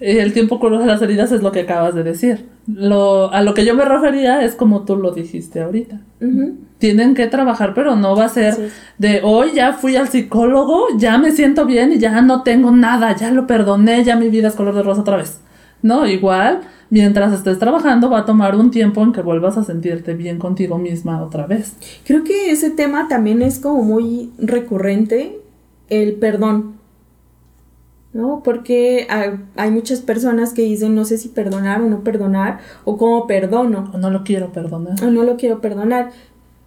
El 0.00 0.32
tiempo 0.32 0.58
cura 0.58 0.84
las 0.84 1.00
heridas 1.00 1.30
es 1.30 1.42
lo 1.42 1.52
que 1.52 1.60
acabas 1.60 1.94
de 1.94 2.02
decir. 2.02 2.46
Lo, 2.66 3.32
a 3.32 3.42
lo 3.42 3.54
que 3.54 3.64
yo 3.64 3.74
me 3.74 3.84
refería 3.84 4.42
es 4.42 4.54
como 4.54 4.84
tú 4.84 4.96
lo 4.96 5.12
dijiste 5.12 5.62
ahorita. 5.62 6.00
Tienen 6.78 7.14
que 7.14 7.26
trabajar, 7.28 7.74
pero 7.74 7.94
no 7.94 8.16
va 8.16 8.24
a 8.24 8.28
ser 8.28 8.70
de 8.98 9.20
hoy 9.22 9.52
ya 9.54 9.74
fui 9.74 9.96
al 9.96 10.08
psicólogo, 10.08 10.86
ya 10.98 11.16
me 11.18 11.30
siento 11.30 11.64
bien 11.64 11.92
y 11.92 11.98
ya 11.98 12.20
no 12.22 12.42
tengo 12.42 12.72
nada, 12.72 13.14
ya 13.14 13.30
lo 13.30 13.46
perdoné, 13.46 14.02
ya 14.04 14.16
mi 14.16 14.28
vida 14.28 14.48
es 14.48 14.54
color 14.54 14.74
de 14.74 14.82
rosa 14.82 15.02
otra 15.02 15.16
vez. 15.16 15.40
No, 15.84 16.06
igual, 16.06 16.62
mientras 16.88 17.34
estés 17.34 17.58
trabajando 17.58 18.08
va 18.08 18.20
a 18.20 18.24
tomar 18.24 18.56
un 18.56 18.70
tiempo 18.70 19.02
en 19.02 19.12
que 19.12 19.20
vuelvas 19.20 19.58
a 19.58 19.64
sentirte 19.64 20.14
bien 20.14 20.38
contigo 20.38 20.78
misma 20.78 21.22
otra 21.22 21.46
vez. 21.46 21.74
Creo 22.06 22.24
que 22.24 22.50
ese 22.50 22.70
tema 22.70 23.06
también 23.06 23.42
es 23.42 23.58
como 23.58 23.82
muy 23.82 24.32
recurrente, 24.38 25.38
el 25.90 26.14
perdón. 26.14 26.76
¿No? 28.14 28.40
Porque 28.42 29.06
hay, 29.56 29.70
muchas 29.70 30.00
personas 30.00 30.54
que 30.54 30.62
dicen 30.62 30.94
no 30.94 31.04
sé 31.04 31.18
si 31.18 31.28
perdonar 31.28 31.82
o 31.82 31.86
no 31.90 32.02
perdonar, 32.02 32.60
o 32.84 32.96
cómo 32.96 33.26
perdono. 33.26 33.90
O 33.92 33.98
no 33.98 34.08
lo 34.08 34.24
quiero 34.24 34.52
perdonar. 34.52 34.94
O 35.04 35.10
no 35.10 35.22
lo 35.22 35.36
quiero 35.36 35.60
perdonar. 35.60 36.12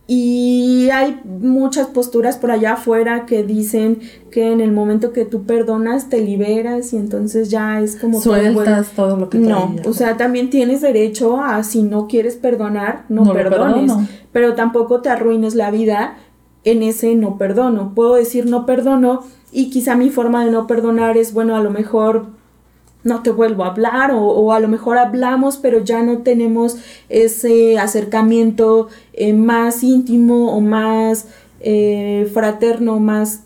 Y 0.10 0.90
hay 0.90 1.20
muchas 1.26 1.88
posturas 1.88 2.38
por 2.38 2.50
allá 2.50 2.74
afuera 2.74 3.26
que 3.26 3.44
dicen 3.44 4.00
que 4.32 4.54
en 4.54 4.62
el 4.62 4.72
momento 4.72 5.12
que 5.12 5.26
tú 5.26 5.44
perdonas 5.44 6.08
te 6.08 6.22
liberas 6.22 6.94
y 6.94 6.98
entonces 6.98 7.50
ya 7.50 7.82
es 7.82 7.98
como 7.98 8.22
sueltas 8.22 8.92
todo, 8.96 9.18
lo 9.18 9.30
que 9.30 9.38
No, 9.38 9.76
o 9.86 9.92
sea, 9.92 10.16
también 10.16 10.50
tienes 10.50 10.80
derecho 10.80 11.42
a 11.42 11.62
si 11.64 11.84
no 11.84 12.08
quieres 12.08 12.38
perdonar, 12.38 13.04
no, 13.10 13.34
perdones, 13.34 13.92
pero 14.32 14.54
tampoco 14.56 15.02
te 15.02 15.10
arruines 15.10 15.56
la 15.56 15.72
vida 15.72 16.16
en 16.64 16.84
ese 16.84 17.14
no 17.16 17.38
perdono. 17.38 17.92
Puedo 17.94 18.16
decir 18.16 18.46
no 18.46 18.66
perdono 18.66 19.24
y 19.52 19.70
quizá 19.70 19.98
mi 19.98 20.10
forma 20.10 20.46
de 20.46 20.52
no 20.52 20.68
perdonar 20.68 21.18
es 21.18 21.34
bueno, 21.34 21.58
a 21.58 21.62
lo 21.62 21.70
mejor 21.70 22.37
no 23.04 23.24
te 23.24 23.32
vuelvo 23.32 23.64
a 23.64 23.68
hablar 23.68 24.12
o, 24.14 24.52
a 24.52 24.60
lo 24.60 24.68
mejor 24.68 24.98
hablamos 24.98 25.58
pero 25.58 25.84
ya 25.84 26.04
no 26.04 26.20
tenemos 26.20 26.78
ese 27.10 27.80
acercamiento 27.80 28.90
eh, 29.14 29.34
más 29.34 29.84
íntimo 29.84 30.56
o 30.56 30.62
más 30.62 31.28
eh, 31.60 32.30
fraterno, 32.34 33.00
más 33.00 33.42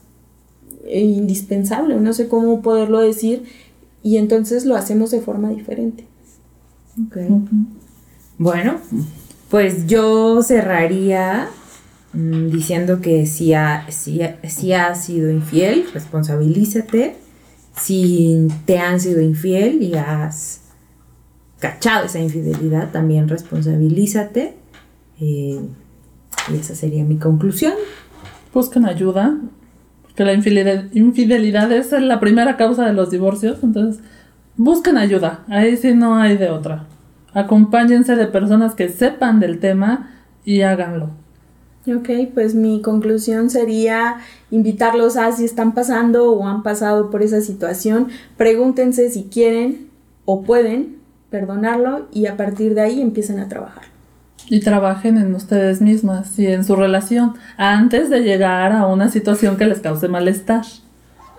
eh, 0.86 1.02
indispensable, 1.02 1.96
no 1.96 2.14
sé 2.14 2.28
cómo 2.28 2.62
poderlo 2.62 3.00
decir 3.00 3.44
y 4.04 4.18
entonces 4.18 4.66
lo 4.66 4.76
hacemos 4.76 5.12
de 5.12 5.22
forma 5.22 5.50
diferente. 5.50 6.08
Bueno, 8.38 8.78
pues 9.50 9.86
yo 9.86 10.42
cerraría 10.42 11.50
mm, 12.14 12.50
diciendo 12.50 13.00
que 13.00 13.28
si, 13.28 13.54
ha, 13.54 13.86
si, 13.90 14.22
si 14.48 14.74
has 14.74 15.06
sido 15.06 15.30
infiel, 15.30 15.86
responsabilízate 15.94 17.16
si 17.76 18.48
te 18.66 18.80
han 18.80 19.00
sido 19.00 19.22
infiel 19.22 19.82
y 19.82 19.96
has 19.96 20.62
cachado 21.60 22.06
esa 22.06 22.20
infidelidad, 22.20 22.92
también 22.92 23.28
responsabilízate. 23.28 24.56
Eh, 25.20 25.62
y 26.52 26.56
esa 26.56 26.76
sería 26.76 27.04
mi 27.04 27.18
conclusión. 27.18 27.74
Busquen 28.54 28.86
ayuda, 28.86 29.38
porque 30.02 30.26
la 30.26 30.34
infidelidad, 30.34 31.72
es 31.72 31.92
la 31.92 32.20
primera 32.20 32.58
causa 32.58 32.86
de 32.86 32.94
los 32.94 33.12
divorcios, 33.12 33.60
entonces 33.64 34.04
busquen 34.58 34.98
ayuda, 34.98 35.46
ahí 35.48 35.78
sí 35.78 35.94
no 35.94 36.16
hay 36.16 36.38
de 36.38 36.50
otra. 36.50 36.88
Acompáñense 37.34 38.18
de 38.18 38.28
personas 38.28 38.76
que 38.76 38.90
sepan 38.90 39.40
del 39.40 39.60
tema 39.60 40.12
y 40.44 40.62
háganlo. 40.62 41.12
Ok, 41.88 42.10
pues 42.34 42.54
mi 42.54 42.82
conclusión 42.82 43.50
sería 43.50 44.18
invitarlos 44.52 45.18
a 45.18 45.32
si 45.32 45.46
están 45.46 45.74
pasando 45.74 46.32
o 46.32 46.48
han 46.48 46.62
pasado 46.62 47.10
por 47.10 47.24
esa 47.24 47.42
situación, 47.42 48.10
pregúntense 48.38 49.10
si 49.10 49.24
quieren 49.24 49.90
o 50.26 50.44
pueden 50.44 50.98
perdonarlo 51.32 52.08
y 52.12 52.28
a 52.28 52.38
partir 52.38 52.76
de 52.76 52.82
ahí 52.82 53.02
empiecen 53.02 53.40
a 53.40 53.50
trabajar. 53.50 53.86
Y 54.48 54.60
trabajen 54.60 55.18
en 55.18 55.34
ustedes 55.34 55.82
mismas 55.82 56.38
y 56.38 56.46
en 56.48 56.64
su 56.66 56.76
relación 56.76 57.34
antes 57.58 58.10
de 58.12 58.20
llegar 58.20 58.74
a 58.74 58.86
una 58.86 59.10
situación 59.10 59.58
que 59.58 59.66
les 59.66 59.80
cause 59.80 60.08
malestar. 60.08 60.66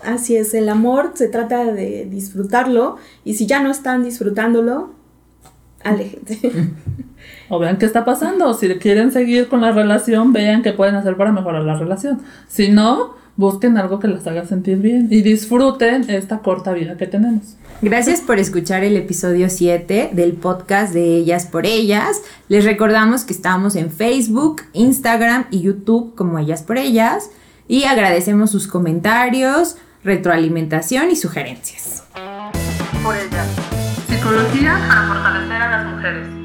Así 0.02 0.34
es, 0.34 0.54
el 0.54 0.68
amor 0.68 1.12
se 1.14 1.28
trata 1.28 1.72
de 1.72 2.06
disfrutarlo 2.10 2.96
y 3.24 3.34
si 3.34 3.46
ya 3.46 3.62
no 3.62 3.70
están 3.70 4.02
disfrutándolo, 4.02 4.90
aléjense. 5.84 6.70
O 7.48 7.58
vean 7.58 7.76
qué 7.76 7.86
está 7.86 8.04
pasando. 8.04 8.54
Si 8.54 8.68
quieren 8.76 9.12
seguir 9.12 9.48
con 9.48 9.60
la 9.60 9.72
relación, 9.72 10.32
vean 10.32 10.62
qué 10.62 10.72
pueden 10.72 10.94
hacer 10.94 11.16
para 11.16 11.32
mejorar 11.32 11.62
la 11.62 11.78
relación. 11.78 12.22
Si 12.48 12.70
no, 12.70 13.14
busquen 13.36 13.76
algo 13.76 13.98
que 13.98 14.08
les 14.08 14.26
haga 14.26 14.44
sentir 14.44 14.78
bien 14.78 15.08
y 15.10 15.22
disfruten 15.22 16.08
esta 16.08 16.38
corta 16.38 16.72
vida 16.72 16.96
que 16.96 17.06
tenemos. 17.06 17.56
Gracias 17.80 18.20
por 18.20 18.38
escuchar 18.38 18.84
el 18.84 18.96
episodio 18.96 19.50
7 19.50 20.10
del 20.12 20.32
podcast 20.32 20.94
de 20.94 21.16
Ellas 21.16 21.46
por 21.46 21.66
Ellas. 21.66 22.22
Les 22.48 22.64
recordamos 22.64 23.24
que 23.24 23.32
estamos 23.32 23.76
en 23.76 23.90
Facebook, 23.90 24.62
Instagram 24.72 25.46
y 25.50 25.62
YouTube 25.62 26.14
como 26.14 26.38
Ellas 26.38 26.62
por 26.62 26.78
Ellas 26.78 27.30
y 27.68 27.84
agradecemos 27.84 28.50
sus 28.50 28.66
comentarios, 28.66 29.76
retroalimentación 30.04 31.10
y 31.10 31.16
sugerencias. 31.16 32.04
Por 33.02 33.16
ellas. 33.16 33.61
Psicología 34.22 34.78
para 34.86 35.08
fortalecer 35.08 35.62
a 35.62 35.68
las 35.68 35.86
mujeres. 35.86 36.41